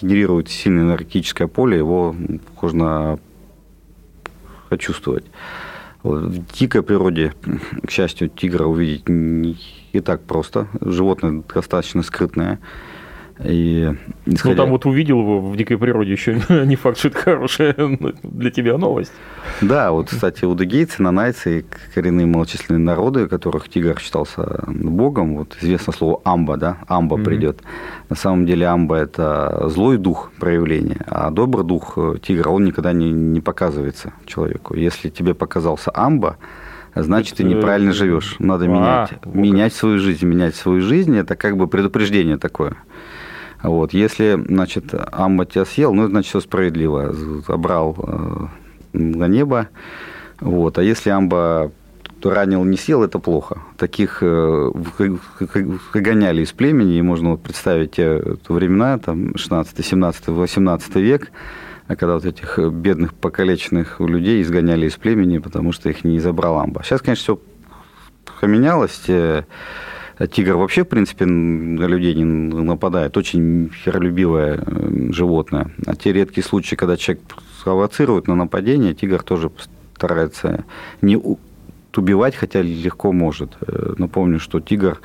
генерирует 0.00 0.48
сильное 0.48 0.84
энергетическое 0.84 1.46
поле, 1.46 1.76
его 1.76 2.16
можно 2.62 3.18
почувствовать. 4.70 5.26
Вот. 6.02 6.22
В 6.22 6.52
дикой 6.58 6.82
природе, 6.82 7.34
к 7.86 7.90
счастью, 7.90 8.30
тигра 8.30 8.64
увидеть 8.64 9.08
не 9.08 10.00
так 10.02 10.22
просто. 10.22 10.68
Животное 10.80 11.42
достаточно 11.54 12.02
скрытное. 12.02 12.60
И, 13.44 13.94
исходя... 14.26 14.54
Ну, 14.54 14.56
там 14.56 14.70
вот 14.70 14.86
увидел 14.86 15.20
его 15.20 15.40
в 15.40 15.56
дикой 15.56 15.78
природе, 15.78 16.12
еще 16.12 16.40
не 16.66 16.76
факт, 16.76 16.98
что 16.98 17.08
это 17.08 17.18
хорошая 17.18 17.74
для 18.22 18.50
тебя 18.50 18.76
новость. 18.76 19.12
Да, 19.60 19.92
вот, 19.92 20.10
кстати, 20.10 20.44
удыгейцы, 20.44 21.02
нанайцы, 21.02 21.64
коренные 21.94 22.26
малочисленные 22.26 22.84
народы, 22.84 23.28
которых 23.28 23.68
тигр 23.68 23.98
считался 23.98 24.64
богом, 24.66 25.36
вот 25.38 25.56
известно 25.60 25.92
слово 25.92 26.20
амба, 26.24 26.56
да, 26.56 26.78
амба 26.86 27.16
mm-hmm. 27.16 27.24
придет. 27.24 27.62
На 28.08 28.16
самом 28.16 28.46
деле 28.46 28.66
амба– 28.66 28.96
это 28.96 29.68
злой 29.68 29.96
дух 29.96 30.32
проявления, 30.38 31.04
а 31.06 31.30
добрый 31.30 31.64
дух 31.64 31.98
тигра, 32.22 32.50
он 32.50 32.64
никогда 32.64 32.92
не, 32.92 33.10
не 33.10 33.40
показывается 33.40 34.12
человеку. 34.26 34.74
Если 34.74 35.08
тебе 35.08 35.34
показался 35.34 35.90
амба, 35.94 36.36
значит, 36.94 37.36
ты 37.36 37.44
неправильно 37.44 37.92
живешь. 37.92 38.36
Надо 38.38 38.66
а, 38.66 38.68
менять, 38.68 39.26
менять 39.26 39.72
свою 39.74 39.98
жизнь. 39.98 40.26
Менять 40.26 40.54
свою 40.56 40.80
жизнь– 40.80 41.16
это 41.18 41.36
как 41.36 41.56
бы 41.56 41.68
предупреждение 41.68 42.36
такое. 42.36 42.76
Вот. 43.62 43.92
Если, 43.92 44.42
значит, 44.48 44.94
Амба 45.12 45.46
тебя 45.46 45.64
съел, 45.64 45.92
ну, 45.92 46.08
значит, 46.08 46.30
все 46.30 46.40
справедливо. 46.40 47.12
Забрал 47.46 47.96
э, 47.98 48.46
на 48.94 49.28
небо. 49.28 49.68
Вот. 50.40 50.78
А 50.78 50.82
если 50.82 51.10
Амба 51.10 51.70
ранил, 52.22 52.64
не 52.64 52.76
съел, 52.76 53.02
это 53.02 53.18
плохо. 53.18 53.62
Таких 53.76 54.22
э, 54.22 54.70
выгоняли 55.94 56.42
из 56.42 56.52
племени, 56.52 56.98
и 56.98 57.02
можно 57.02 57.30
вот 57.32 57.42
представить 57.42 57.92
те 57.92 58.22
времена, 58.48 58.98
там, 58.98 59.36
16, 59.36 59.84
17, 59.84 60.28
18 60.28 60.96
век, 60.96 61.30
когда 61.86 62.14
вот 62.14 62.24
этих 62.24 62.58
бедных 62.58 63.14
покалеченных 63.14 64.00
людей 64.00 64.42
изгоняли 64.42 64.86
из 64.86 64.96
племени, 64.96 65.38
потому 65.38 65.72
что 65.72 65.88
их 65.88 66.04
не 66.04 66.20
забрал 66.20 66.58
амба. 66.58 66.82
Сейчас, 66.84 67.00
конечно, 67.00 67.22
все 67.22 67.40
поменялось. 68.40 69.02
Тигр 70.26 70.56
вообще, 70.56 70.84
в 70.84 70.88
принципе, 70.88 71.24
на 71.24 71.86
людей 71.86 72.14
не 72.14 72.24
нападает. 72.24 73.16
Очень 73.16 73.70
миролюбивое 73.86 74.62
э, 74.66 75.12
животное. 75.12 75.70
А 75.86 75.96
те 75.96 76.12
редкие 76.12 76.44
случаи, 76.44 76.76
когда 76.76 76.98
человек 76.98 77.24
провоцирует 77.64 78.28
на 78.28 78.34
нападение, 78.34 78.92
тигр 78.92 79.22
тоже 79.22 79.50
старается 79.96 80.64
не 81.00 81.18
убивать, 81.96 82.36
хотя 82.36 82.60
легко 82.60 83.12
может. 83.12 83.56
Э, 83.62 83.94
напомню, 83.96 84.40
что 84.40 84.60
тигр 84.60 85.00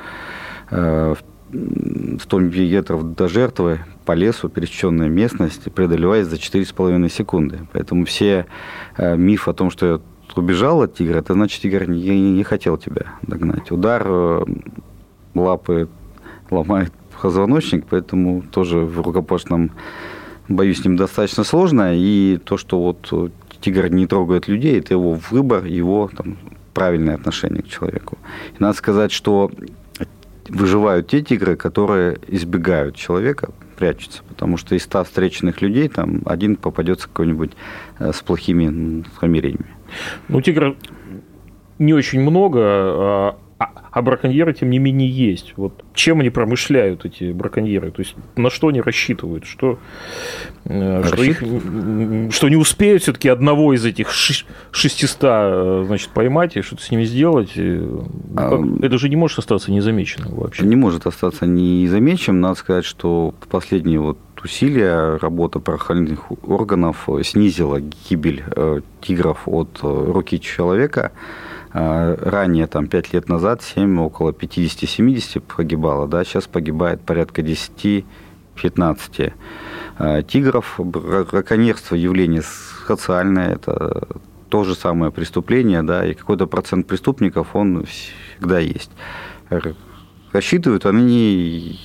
э, 0.72 1.16
в 1.54 2.22
100 2.22 2.40
метров 2.40 3.16
до 3.16 3.30
жертвы 3.30 3.80
по 4.04 4.12
лесу, 4.12 4.50
пересеченная 4.50 5.08
местность, 5.08 5.72
преодолевает 5.72 6.28
за 6.28 6.36
4,5 6.36 7.10
секунды. 7.10 7.60
Поэтому 7.72 8.04
все 8.04 8.48
мифы 8.98 9.52
о 9.52 9.54
том, 9.54 9.70
что 9.70 9.86
я 9.86 10.02
убежал 10.36 10.82
от 10.82 10.96
тигра, 10.96 11.20
это 11.20 11.34
значит, 11.34 11.62
тигр 11.62 11.88
не, 11.88 12.32
не 12.32 12.44
хотел 12.44 12.78
тебя 12.78 13.14
догнать. 13.22 13.72
Удар 13.72 14.46
лапы 15.36 15.88
ломает 16.50 16.92
позвоночник, 17.22 17.86
поэтому 17.90 18.42
тоже 18.42 18.80
в 18.80 19.02
рукопашном 19.02 19.72
бою 20.48 20.74
с 20.76 20.84
ним 20.84 20.96
достаточно 20.96 21.44
сложно. 21.44 21.96
И 21.96 22.38
то, 22.44 22.58
что 22.58 22.80
вот 22.82 23.32
тигр 23.62 23.90
не 23.90 24.06
трогает 24.06 24.48
людей, 24.48 24.80
это 24.80 24.94
его 24.94 25.18
выбор, 25.32 25.66
его 25.66 26.10
там, 26.16 26.38
правильное 26.74 27.16
отношение 27.16 27.64
к 27.64 27.68
человеку. 27.68 28.18
И 28.58 28.62
надо 28.62 28.78
сказать, 28.78 29.12
что 29.12 29.50
выживают 30.48 31.08
те 31.08 31.22
тигры, 31.22 31.56
которые 31.56 32.20
избегают 32.28 32.96
человека, 32.96 33.50
прячутся. 33.78 34.22
Потому 34.28 34.58
что 34.58 34.76
из 34.76 34.84
ста 34.84 35.04
встреченных 35.04 35.62
людей 35.62 35.88
там 35.90 36.22
один 36.26 36.56
попадется 36.56 37.08
какой-нибудь 37.08 37.52
э, 38.00 38.12
с 38.14 38.22
плохими 38.22 39.04
намерениями. 39.22 39.74
Ну, 40.28 40.42
тигра 40.42 40.76
не 41.80 41.94
очень 41.94 42.22
много, 42.22 43.36
а 43.96 44.02
браконьеры, 44.02 44.54
тем 44.54 44.72
не 44.72 44.78
менее, 44.78 45.10
есть. 45.10 45.54
Вот 45.56 45.86
чем 45.94 46.20
они 46.20 46.30
промышляют, 46.30 47.06
эти 47.06 47.32
браконьеры? 47.32 47.92
То 47.92 48.02
есть 48.02 48.14
на 48.36 48.50
что 48.50 48.68
они 48.68 48.82
рассчитывают? 48.82 49.46
Что, 49.46 49.80
э, 50.66 51.02
что, 51.06 51.24
их, 51.24 51.42
что 52.34 52.50
не 52.50 52.58
успеют 52.58 53.04
все-таки 53.04 53.30
одного 53.30 53.74
из 53.74 53.86
этих 53.86 54.12
600 54.12 55.20
э, 55.22 55.84
значит, 55.88 56.10
поймать 56.10 56.58
и 56.58 56.62
что-то 56.62 56.84
с 56.84 56.92
ними 56.92 57.06
сделать? 57.06 57.54
А, 57.56 58.62
Это 58.82 58.98
же 58.98 59.08
не 59.08 59.16
может 59.16 59.40
остаться 59.40 59.72
незамеченным 59.72 60.36
вообще. 60.36 60.66
Не 60.66 60.76
может 60.76 61.08
остаться 61.08 61.46
незамеченным. 61.46 62.42
Надо 62.42 62.56
сказать, 62.56 62.84
что 62.84 63.34
последние 63.50 64.02
вот 64.02 64.18
усилия, 64.44 65.16
работа 65.22 65.60
правоохранительных 65.60 66.34
органов 66.46 67.08
снизила 67.24 67.80
гибель 67.80 68.44
э, 68.46 68.82
тигров 69.00 69.44
от 69.46 69.80
руки 69.82 70.42
человека. 70.42 71.14
А, 71.78 72.16
ранее, 72.22 72.68
там, 72.68 72.88
5 72.88 73.12
лет 73.12 73.28
назад, 73.28 73.62
7, 73.62 74.00
около 74.00 74.32
50-70 74.32 75.42
погибало, 75.42 76.08
да, 76.08 76.24
сейчас 76.24 76.46
погибает 76.46 77.02
порядка 77.02 77.42
10-15 77.42 79.34
а, 79.98 80.22
тигров. 80.22 80.76
Браконьерство 80.80 81.96
явление 81.96 82.44
социальное, 82.88 83.56
это 83.56 84.08
то 84.48 84.64
же 84.64 84.74
самое 84.74 85.12
преступление, 85.12 85.84
да, 85.84 86.06
и 86.06 86.14
какой-то 86.14 86.48
процент 86.48 86.88
преступников, 86.88 87.58
он 87.58 87.84
всегда 87.84 88.60
есть. 88.60 88.92
Рассчитывают 90.32 90.86
они 90.86 91.78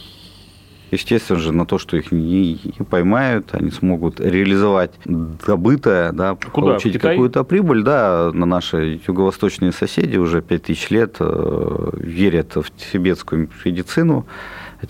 естественно 0.90 1.38
же, 1.38 1.52
на 1.52 1.66
то, 1.66 1.78
что 1.78 1.96
их 1.96 2.12
не, 2.12 2.58
поймают, 2.88 3.50
они 3.52 3.70
смогут 3.70 4.20
реализовать 4.20 4.92
добытое, 5.04 6.12
да, 6.12 6.34
Куда? 6.34 6.72
получить 6.72 6.98
какую-то 6.98 7.44
прибыль, 7.44 7.82
да, 7.82 8.30
на 8.32 8.46
наши 8.46 9.00
юго-восточные 9.06 9.72
соседи 9.72 10.16
уже 10.16 10.42
5000 10.42 10.90
лет 10.90 11.16
э, 11.20 11.90
верят 11.94 12.56
в 12.56 12.70
тибетскую 12.92 13.48
медицину, 13.64 14.26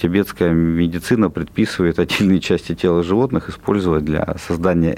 тибетская 0.01 0.53
медицина 0.53 1.31
предписывает 1.31 1.99
отдельные 1.99 2.41
части 2.41 2.75
тела 2.75 3.03
животных 3.03 3.49
использовать 3.49 4.05
для 4.05 4.37
создания 4.39 4.97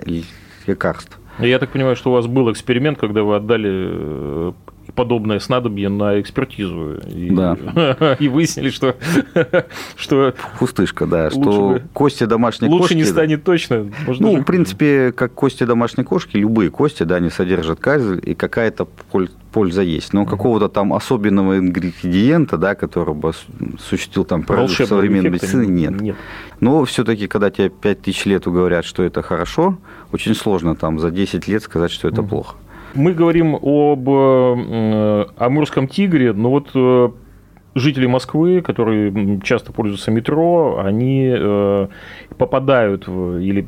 лекарств. 0.67 1.19
Я 1.39 1.59
так 1.59 1.71
понимаю, 1.71 1.97
что 1.97 2.11
у 2.11 2.13
вас 2.13 2.27
был 2.27 2.53
эксперимент, 2.53 2.99
когда 2.99 3.23
вы 3.23 3.37
отдали 3.37 3.71
э, 3.73 4.53
подобное 4.95 5.39
снадобье 5.39 5.89
на 5.89 6.21
экспертизу. 6.21 6.99
И, 7.09 7.31
Да. 7.31 7.57
и 8.21 8.29
выяснили, 8.29 8.71
что, 8.71 8.97
что 9.97 10.35
Пустышка, 10.59 11.07
да, 11.07 11.25
Лучше 11.33 11.41
что 11.41 11.69
бы- 11.69 11.83
кости 11.93 12.25
домашней 12.25 12.69
лучше 12.69 12.83
кошки... 12.89 12.95
не 12.95 13.05
станет 13.05 13.45
точно. 13.45 13.91
Можно 14.07 14.27
Ну, 14.29 14.37
же- 14.37 14.43
в 14.43 14.45
принципе, 14.45 15.13
как 15.13 15.33
кости 15.35 15.65
домашней 15.65 16.05
кошки, 16.05 16.37
любые 16.37 16.71
кости, 16.71 17.03
да, 17.05 17.17
они 17.17 17.31
содержат 17.31 17.81
кальций, 17.81 18.19
и 18.19 18.35
какая-то 18.35 18.87
поль- 19.13 19.31
польза 19.53 19.83
есть. 19.83 20.13
Но 20.13 20.25
какого-то 20.27 20.69
там 20.69 20.93
особенного 20.93 21.59
ингредиента, 21.59 22.57
да, 22.57 22.75
который 22.75 23.15
бы 23.15 23.33
осуществил 23.79 24.25
там 24.25 24.43
прорыв 24.43 24.71
современной 24.73 25.31
медицине, 25.31 25.67
нет. 25.69 26.01
Нет. 26.01 26.17
Но 26.61 26.85
все-таки, 26.85 27.27
когда 27.27 27.51
тебе 27.51 27.69
5000 27.69 28.27
лет 28.27 28.45
говорят, 28.45 28.85
что 28.85 29.03
это 29.03 29.21
хорошо, 29.23 29.79
очень 30.13 30.35
сложно 30.35 30.75
там 30.77 30.99
за 30.99 31.11
10 31.11 31.49
лет 31.49 31.63
сказать, 31.63 31.91
что 31.91 32.09
это 32.09 32.23
плохо. 32.23 32.57
Мы 32.95 33.15
говорим 33.15 33.55
об 33.55 34.09
э, 34.09 35.27
амурском 35.37 35.89
тигре, 35.89 36.33
но 36.33 36.51
вот 36.51 36.71
э, 36.75 37.09
жители 37.75 38.07
Москвы, 38.07 38.61
которые 38.61 39.41
часто 39.43 39.73
пользуются 39.73 40.11
метро, 40.11 40.79
они 40.85 41.33
э, 41.35 41.89
попадают 42.37 43.09
в- 43.09 43.39
или 43.39 43.67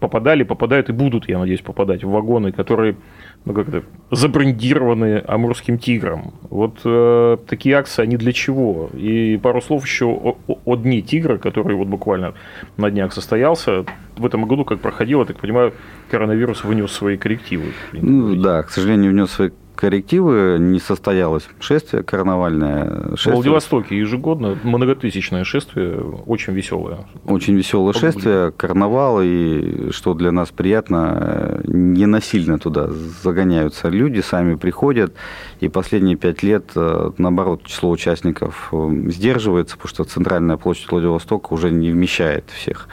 попадали, 0.00 0.42
попадают 0.42 0.88
и 0.88 0.92
будут, 0.92 1.28
я 1.28 1.38
надеюсь, 1.38 1.60
попадать 1.60 2.02
в 2.02 2.10
вагоны, 2.10 2.50
которые 2.52 2.96
ну, 3.44 3.52
как 3.52 3.68
это, 3.68 3.82
забрендированы 4.14 5.22
амурским 5.26 5.78
тигром. 5.78 6.34
Вот 6.50 6.78
э, 6.84 7.36
такие 7.46 7.76
акции, 7.76 8.02
они 8.02 8.16
для 8.16 8.32
чего? 8.32 8.90
И 8.94 9.38
пару 9.42 9.60
слов 9.60 9.84
еще 9.84 10.06
о, 10.06 10.36
о- 10.46 10.58
о 10.64 10.76
Дне 10.76 11.00
тигра, 11.00 11.38
который 11.38 11.76
вот 11.76 11.88
буквально 11.88 12.34
на 12.76 12.90
днях 12.90 13.12
состоялся. 13.12 13.84
В 14.16 14.26
этом 14.26 14.46
году, 14.46 14.64
как 14.64 14.80
проходил, 14.80 15.20
я 15.20 15.26
так 15.26 15.38
понимаю, 15.38 15.72
коронавирус 16.10 16.64
внес 16.64 16.90
свои 16.92 17.16
коррективы. 17.16 17.72
Ну 17.92 18.34
да, 18.36 18.62
к 18.62 18.70
сожалению, 18.70 19.10
внес 19.12 19.30
свои 19.30 19.50
коррективы, 19.74 20.56
не 20.58 20.78
состоялось 20.78 21.48
шествие 21.60 22.02
карнавальное. 22.02 22.84
В 22.84 23.16
Шествие 23.16 23.34
Владивостоке 23.34 23.98
ежегодно 23.98 24.56
многотысячное 24.62 25.44
шествие, 25.44 25.98
очень 26.26 26.52
веселое. 26.52 27.06
Очень 27.24 27.56
веселое 27.56 27.92
Погугли. 27.92 28.12
шествие, 28.12 28.52
карнавал, 28.52 29.20
и 29.22 29.90
что 29.90 30.14
для 30.14 30.32
нас 30.32 30.50
приятно, 30.50 31.18
э, 31.20 31.60
не 31.66 32.06
насильно 32.06 32.58
туда 32.58 32.88
загоняются 33.22 33.88
люди, 33.88 34.20
сами 34.20 34.54
приходят, 34.54 35.14
и 35.60 35.68
последние 35.68 36.16
пять 36.16 36.42
лет, 36.42 36.70
э, 36.76 37.10
наоборот, 37.18 37.64
число 37.64 37.90
участников 37.90 38.68
э, 38.72 39.08
сдерживается, 39.08 39.76
потому 39.76 39.88
что 39.88 40.04
центральная 40.04 40.56
площадь 40.56 40.90
Владивостока 40.90 41.52
уже 41.52 41.70
не 41.70 41.90
вмещает 41.90 42.44
всех 42.50 42.88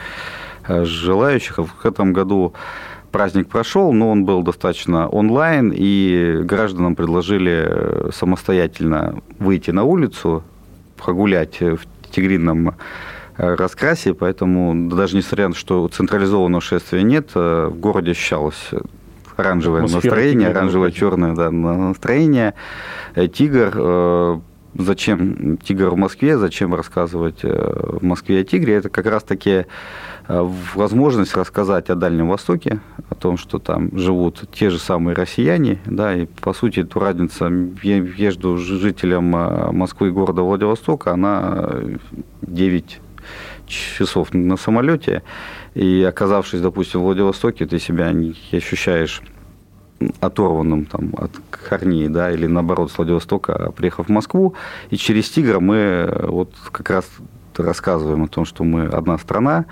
желающих. 0.67 1.59
А 1.59 1.63
В 1.63 1.85
этом 1.85 2.13
году 2.13 2.53
праздник 3.11 3.47
прошел, 3.47 3.93
но 3.93 4.09
он 4.09 4.25
был 4.25 4.41
достаточно 4.41 5.07
онлайн, 5.07 5.71
и 5.75 6.39
гражданам 6.43 6.95
предложили 6.95 7.65
э, 7.67 8.09
самостоятельно 8.13 9.21
выйти 9.39 9.71
на 9.71 9.83
улицу, 9.83 10.43
прогулять 10.97 11.61
э, 11.61 11.75
в 11.75 11.81
тигрином 12.11 12.69
э, 12.69 13.55
раскрасе, 13.55 14.13
поэтому 14.13 14.89
даже 14.89 15.17
несмотря 15.17 15.49
на 15.49 15.53
то, 15.53 15.59
что 15.59 15.87
централизованного 15.87 16.61
шествия 16.61 17.03
нет, 17.03 17.35
в 17.35 17.73
городе 17.75 18.11
ощущалось 18.11 18.71
оранжевое 19.35 19.83
Атмосфера 19.83 20.11
настроение, 20.11 20.49
оранжево-черное 20.49 21.35
да, 21.35 21.51
настроение. 21.51 22.53
Тигр, 23.15 24.41
зачем 24.75 25.57
тигр 25.57 25.89
в 25.89 25.95
Москве, 25.95 26.37
зачем 26.37 26.73
рассказывать 26.73 27.39
э, 27.43 27.97
в 27.99 28.03
Москве 28.03 28.41
о 28.41 28.43
тигре, 28.43 28.75
это 28.75 28.89
как 28.89 29.05
раз-таки 29.05 29.65
э, 30.27 30.49
возможность 30.75 31.35
рассказать 31.35 31.89
о 31.89 31.95
Дальнем 31.95 32.29
Востоке, 32.29 32.79
о 33.09 33.15
том, 33.15 33.37
что 33.37 33.59
там 33.59 33.97
живут 33.97 34.43
те 34.51 34.69
же 34.69 34.79
самые 34.79 35.15
россияне, 35.15 35.79
да, 35.85 36.15
и 36.15 36.25
по 36.25 36.53
сути 36.53 36.81
эту 36.81 36.99
разница 36.99 37.49
между 37.49 38.57
жителем 38.57 39.35
э, 39.35 39.71
Москвы 39.71 40.09
и 40.09 40.11
города 40.11 40.41
Владивостока, 40.41 41.13
она 41.13 41.53
э, 41.55 41.97
9 42.41 42.99
часов 43.67 44.33
на 44.33 44.57
самолете, 44.57 45.23
и 45.75 46.03
оказавшись, 46.03 46.61
допустим, 46.61 47.01
в 47.01 47.03
Владивостоке, 47.03 47.65
ты 47.65 47.79
себя 47.79 48.11
не 48.11 48.35
ощущаешь 48.51 49.21
оторванным 50.19 50.85
там, 50.85 51.13
от 51.17 51.31
корней, 51.49 52.07
да, 52.07 52.31
или 52.31 52.47
наоборот 52.47 52.91
с 52.91 52.97
Владивостока, 52.97 53.71
приехав 53.75 54.07
в 54.07 54.09
Москву, 54.09 54.55
и 54.89 54.97
через 54.97 55.29
Тигра 55.29 55.59
мы 55.59 55.75
э, 55.75 56.27
вот 56.27 56.53
как 56.71 56.89
раз 56.89 57.05
рассказываем 57.57 58.23
о 58.23 58.27
том, 58.27 58.45
что 58.45 58.63
мы 58.63 58.85
одна 58.85 59.17
страна, 59.17 59.65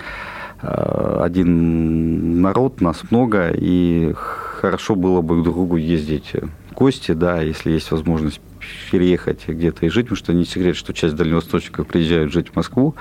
э, 0.62 1.20
один 1.22 2.42
народ, 2.42 2.82
нас 2.82 3.04
много, 3.12 3.50
и 3.54 4.14
хорошо 4.16 4.96
было 4.96 5.22
бы 5.22 5.42
к 5.42 5.44
другу 5.44 5.78
ездить 5.78 6.34
в 6.70 6.74
гости, 6.74 7.14
да, 7.14 7.42
если 7.42 7.72
есть 7.72 7.92
возможность 7.92 8.42
переехать 8.92 9.48
где-то 9.48 9.86
и 9.86 9.90
жить, 9.90 10.06
потому 10.06 10.18
что 10.18 10.34
не 10.34 10.46
секрет, 10.46 10.76
что 10.76 10.94
часть 10.94 11.16
дальневосточников 11.16 11.88
приезжают 11.88 12.32
жить 12.32 12.50
в 12.50 12.56
Москву, 12.56 12.96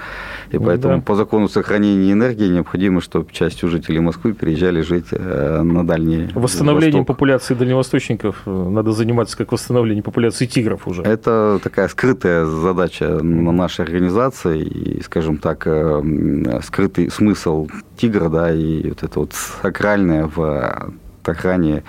и 0.50 0.58
Ну 0.58 0.64
поэтому 0.64 0.96
да. 0.96 1.02
по 1.02 1.14
закону 1.14 1.48
сохранения 1.48 2.12
энергии 2.12 2.48
необходимо, 2.48 3.00
чтобы 3.00 3.32
часть 3.32 3.60
жителей 3.62 4.00
Москвы 4.00 4.32
переезжали 4.32 4.80
жить 4.82 5.06
э, 5.10 5.62
на 5.62 5.86
дальний 5.86 6.28
Восстановлением 6.34 7.00
Восток. 7.00 7.06
популяции 7.16 7.54
дальневосточников 7.54 8.42
э, 8.46 8.50
надо 8.50 8.92
заниматься 8.92 9.36
как 9.36 9.52
восстановлением 9.52 10.04
популяции 10.04 10.46
тигров 10.46 10.86
уже. 10.86 11.02
Это 11.02 11.60
такая 11.62 11.88
скрытая 11.88 12.44
задача 12.44 13.08
на 13.22 13.52
нашей 13.52 13.84
организации, 13.84 14.62
и, 14.62 15.02
скажем 15.02 15.38
так, 15.38 15.62
э, 15.66 16.60
скрытый 16.64 17.10
смысл 17.10 17.68
тигра, 17.96 18.28
да, 18.28 18.52
и 18.52 18.88
вот 18.88 19.02
это 19.02 19.20
вот 19.20 19.32
сакральное 19.32 20.26
в 20.26 20.92
охране 21.30 21.82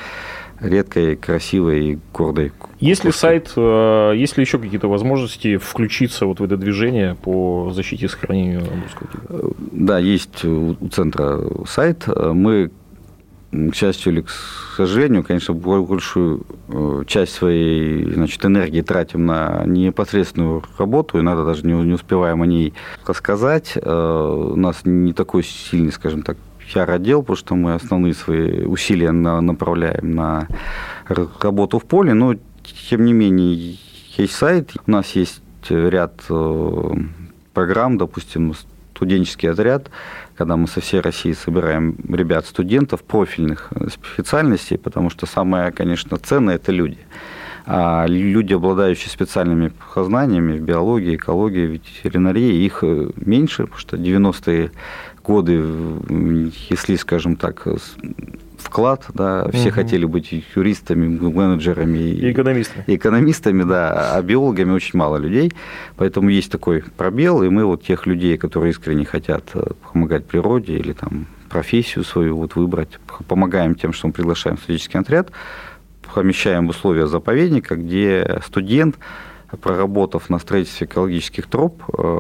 редкой, 0.62 1.16
красивой 1.16 1.86
и 1.86 2.00
гордой 2.14 2.52
Есть 2.80 3.06
ли 3.06 3.12
сайт, 3.12 3.54
э, 3.56 4.14
есть 4.16 4.38
ли 4.38 4.44
еще 4.44 4.60
какие-то 4.60 4.88
возможности 4.88 5.58
включиться 5.58 6.26
вот 6.26 6.40
в 6.40 6.44
это 6.44 6.58
движение 6.58 7.16
по 7.16 7.72
защите 7.74 8.06
и 8.06 8.10
сохранению 8.10 8.62
амурского 8.70 9.10
тигра? 9.10 9.54
Да, 9.72 10.00
есть 10.00 10.44
у 10.44 10.76
центра 10.90 11.40
сайт. 11.66 12.08
Мы, 12.08 12.72
к 13.52 13.74
счастью 13.74 14.14
или 14.14 14.22
к 14.22 14.30
сожалению, 14.76 15.24
конечно, 15.24 15.54
большую 15.54 16.46
э, 16.68 17.04
часть 17.08 17.34
своей 17.34 18.14
значит, 18.14 18.46
энергии 18.46 18.82
тратим 18.82 19.26
на 19.26 19.64
непосредственную 19.66 20.64
работу, 20.78 21.20
иногда 21.20 21.44
даже 21.44 21.66
не, 21.66 21.74
не 21.74 21.94
успеваем 21.94 22.42
о 22.42 22.46
ней 22.46 22.74
рассказать. 23.06 23.74
Э, 23.76 24.52
У 24.54 24.56
нас 24.56 24.82
не 24.86 25.14
такой 25.14 25.44
сильный, 25.44 25.92
скажем 25.92 26.22
так, 26.22 26.38
пиар-отдел, 26.72 27.22
потому 27.22 27.38
что 27.38 27.56
мы 27.56 27.74
основные 27.74 28.14
свои 28.14 28.64
усилия 28.66 29.12
на- 29.12 29.42
направляем 29.42 30.12
на 30.12 30.48
работу 31.08 31.80
в 31.80 31.86
поле, 31.86 32.14
но 32.14 32.36
тем 32.90 33.06
не 33.06 33.14
менее 33.14 33.78
есть 34.18 34.34
сайт, 34.36 34.74
у 34.86 34.92
нас 34.92 35.12
есть 35.12 35.42
ряд 35.70 36.22
э, 36.30 36.92
программ, 37.54 37.98
допустим, 37.98 38.54
студенческий 38.94 39.50
отряд, 39.50 39.90
когда 40.36 40.58
мы 40.58 40.68
со 40.68 40.82
всей 40.82 41.00
России 41.00 41.34
собираем 41.34 41.96
ребят, 42.10 42.46
студентов 42.46 43.04
профильных 43.04 43.70
э, 43.72 43.88
специальностей, 43.90 44.78
потому 44.78 45.10
что 45.10 45.26
самое, 45.26 45.72
конечно, 45.72 46.18
ценное– 46.18 46.56
это 46.56 46.72
люди. 46.72 46.98
А 47.66 48.06
люди, 48.08 48.54
обладающие 48.54 49.10
специальными 49.10 49.72
познаниями 49.94 50.58
в 50.58 50.62
биологии, 50.62 51.16
экологии, 51.16 51.68
ветеринарии, 51.68 52.66
их 52.66 52.80
э, 52.84 53.10
меньше, 53.16 53.64
потому 53.64 53.80
что 53.80 53.96
90-е 53.96 54.72
годы 55.30 55.64
если, 56.72 56.96
скажем 56.96 57.36
так, 57.36 57.68
вклад, 58.58 59.06
да, 59.14 59.48
все 59.52 59.68
Мгм. 59.70 59.72
хотели 59.72 60.06
быть 60.06 60.44
юристами, 60.56 61.08
менеджерами 61.08 62.00
И 62.00 62.32
экономисты. 62.32 62.84
и 62.88 62.96
экономистами, 62.96 63.64
да, 63.64 64.16
а 64.16 64.22
биологами 64.22 64.72
очень 64.72 64.98
мало 65.00 65.18
людей, 65.18 65.52
поэтому 65.98 66.30
есть 66.30 66.52
такой 66.52 66.84
пробел, 66.98 67.44
и 67.44 67.50
мы 67.50 67.64
вот 67.66 67.84
тех 67.84 68.06
людей, 68.08 68.38
которые 68.38 68.72
искренне 68.72 69.06
хотят 69.06 69.44
э, 69.54 69.62
помогать 69.94 70.26
природе 70.26 70.74
или 70.78 70.94
там 70.94 71.26
профессию 71.50 72.04
свою 72.04 72.38
вот 72.38 72.56
выбрать, 72.56 73.00
помогаем 73.28 73.76
тем, 73.76 73.94
что 73.94 74.08
мы 74.08 74.14
приглашаем 74.14 74.58
в 74.58 74.62
студенческий 74.62 75.00
отряд, 75.00 75.32
помещаем 76.14 76.68
условия 76.70 77.08
заповедника, 77.08 77.76
где 77.76 78.40
студент, 78.46 78.96
проработав 79.58 80.30
на 80.30 80.40
строительстве 80.40 80.88
экологических 80.88 81.48
троп, 81.48 81.84
э, 81.98 82.18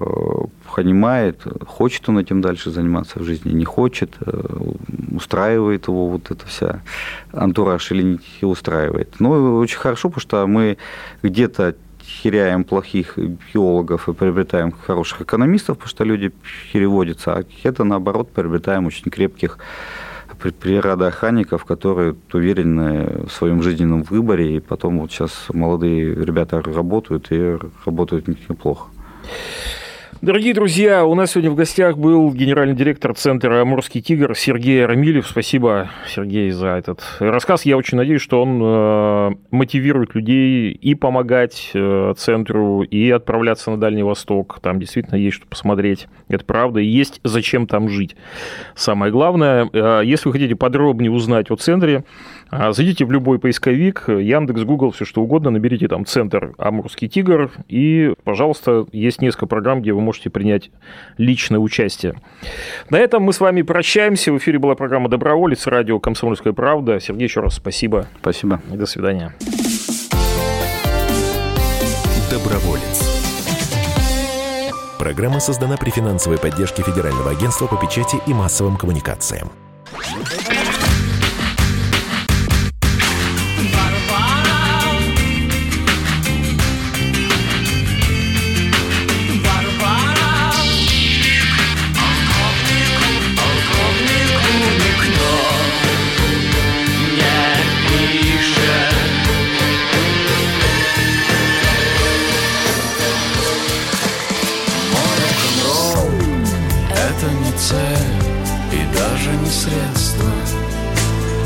понимает, 0.75 1.41
хочет 1.67 2.09
он 2.09 2.19
этим 2.19 2.41
дальше 2.41 2.71
заниматься 2.71 3.19
в 3.19 3.23
жизни, 3.23 3.51
не 3.51 3.65
хочет, 3.65 4.15
э, 4.25 4.73
устраивает 5.15 5.87
его 5.87 6.09
вот 6.09 6.31
эта 6.31 6.45
вся 6.45 6.81
антураж 7.31 7.91
или 7.91 8.19
не 8.41 8.47
устраивает. 8.47 9.19
Но 9.19 9.57
очень 9.57 9.79
хорошо, 9.79 10.09
потому 10.09 10.21
что 10.21 10.47
мы 10.47 10.77
где-то 11.23 11.75
теряем 12.23 12.63
плохих 12.63 13.17
биологов 13.17 14.09
и 14.09 14.13
приобретаем 14.13 14.71
хороших 14.71 15.21
экономистов, 15.21 15.77
потому 15.77 15.89
что 15.89 16.03
люди 16.03 16.31
переводятся, 16.73 17.33
а 17.35 17.43
где-то, 17.43 17.83
наоборот, 17.83 18.31
приобретаем 18.31 18.87
очень 18.87 19.11
крепких 19.11 19.59
природоохранников, 20.39 21.65
которые 21.65 22.15
уверены 22.33 23.25
в 23.27 23.31
своем 23.31 23.61
жизненном 23.61 24.03
выборе, 24.03 24.57
и 24.57 24.59
потом 24.59 24.99
вот 24.99 25.11
сейчас 25.11 25.47
молодые 25.53 26.15
ребята 26.15 26.61
работают 26.61 27.27
и 27.31 27.57
работают 27.85 28.27
неплохо. 28.27 28.87
Дорогие 30.21 30.53
друзья, 30.53 31.05
у 31.05 31.15
нас 31.15 31.31
сегодня 31.31 31.49
в 31.49 31.55
гостях 31.55 31.97
был 31.97 32.33
генеральный 32.33 32.75
директор 32.75 33.15
Центра 33.15 33.61
«Амурский 33.61 34.01
тигр» 34.01 34.35
Сергей 34.35 34.85
Рамилев. 34.85 35.25
Спасибо, 35.25 35.91
Сергей, 36.09 36.51
за 36.51 36.67
этот 36.71 37.01
рассказ. 37.19 37.63
Я 37.63 37.77
очень 37.77 37.97
надеюсь, 37.97 38.21
что 38.21 38.41
он 38.41 38.59
э, 38.61 39.29
мотивирует 39.49 40.15
людей 40.15 40.71
и 40.73 40.93
помогать 40.93 41.71
э, 41.73 42.13
Центру, 42.17 42.81
и 42.81 43.09
отправляться 43.09 43.71
на 43.71 43.77
Дальний 43.77 44.03
Восток. 44.03 44.59
Там 44.61 44.81
действительно 44.81 45.15
есть 45.15 45.37
что 45.37 45.47
посмотреть. 45.47 46.09
Это 46.27 46.43
правда. 46.43 46.81
И 46.81 46.85
есть 46.85 47.21
зачем 47.23 47.65
там 47.65 47.87
жить. 47.87 48.17
Самое 48.75 49.13
главное, 49.13 49.69
э, 49.71 50.01
если 50.03 50.27
вы 50.27 50.33
хотите 50.33 50.57
подробнее 50.57 51.11
узнать 51.11 51.49
о 51.49 51.55
Центре, 51.55 52.03
Зайдите 52.51 53.05
в 53.05 53.11
любой 53.11 53.37
поисковик, 53.37 54.05
Яндекс, 54.07 54.63
Google, 54.63 54.91
все 54.91 55.05
что 55.05 55.21
угодно, 55.21 55.51
наберите 55.51 55.87
там 55.87 56.05
центр 56.05 56.53
Амурский 56.57 57.07
тигр, 57.07 57.51
и, 57.67 58.13
пожалуйста, 58.23 58.87
есть 58.91 59.21
несколько 59.21 59.45
программ, 59.45 59.81
где 59.81 59.93
вы 59.93 60.01
можете 60.01 60.29
принять 60.29 60.71
личное 61.17 61.59
участие. 61.59 62.15
На 62.89 62.97
этом 62.97 63.21
мы 63.23 63.33
с 63.33 63.39
вами 63.39 63.61
прощаемся. 63.61 64.33
В 64.33 64.37
эфире 64.39 64.57
была 64.57 64.75
программа 64.75 65.09
«Доброволец», 65.09 65.67
радио 65.67 65.99
«Комсомольская 65.99 66.53
правда». 66.53 66.99
Сергей, 66.99 67.25
еще 67.25 67.41
раз 67.41 67.55
спасибо. 67.55 68.07
Спасибо. 68.19 68.61
И 68.73 68.77
до 68.77 68.85
свидания. 68.87 69.33
Доброволец. 72.31 73.19
Программа 74.97 75.39
создана 75.39 75.77
при 75.77 75.91
финансовой 75.91 76.37
поддержке 76.37 76.83
Федерального 76.83 77.31
агентства 77.31 77.67
по 77.67 77.77
печати 77.77 78.17
и 78.27 78.33
массовым 78.33 78.75
коммуникациям. 78.75 79.49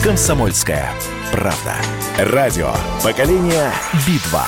«Комсомольская 0.03 0.91
правда». 1.31 1.77
Радио 2.17 2.73
«Поколение 3.01 3.71
Битва». 4.05 4.45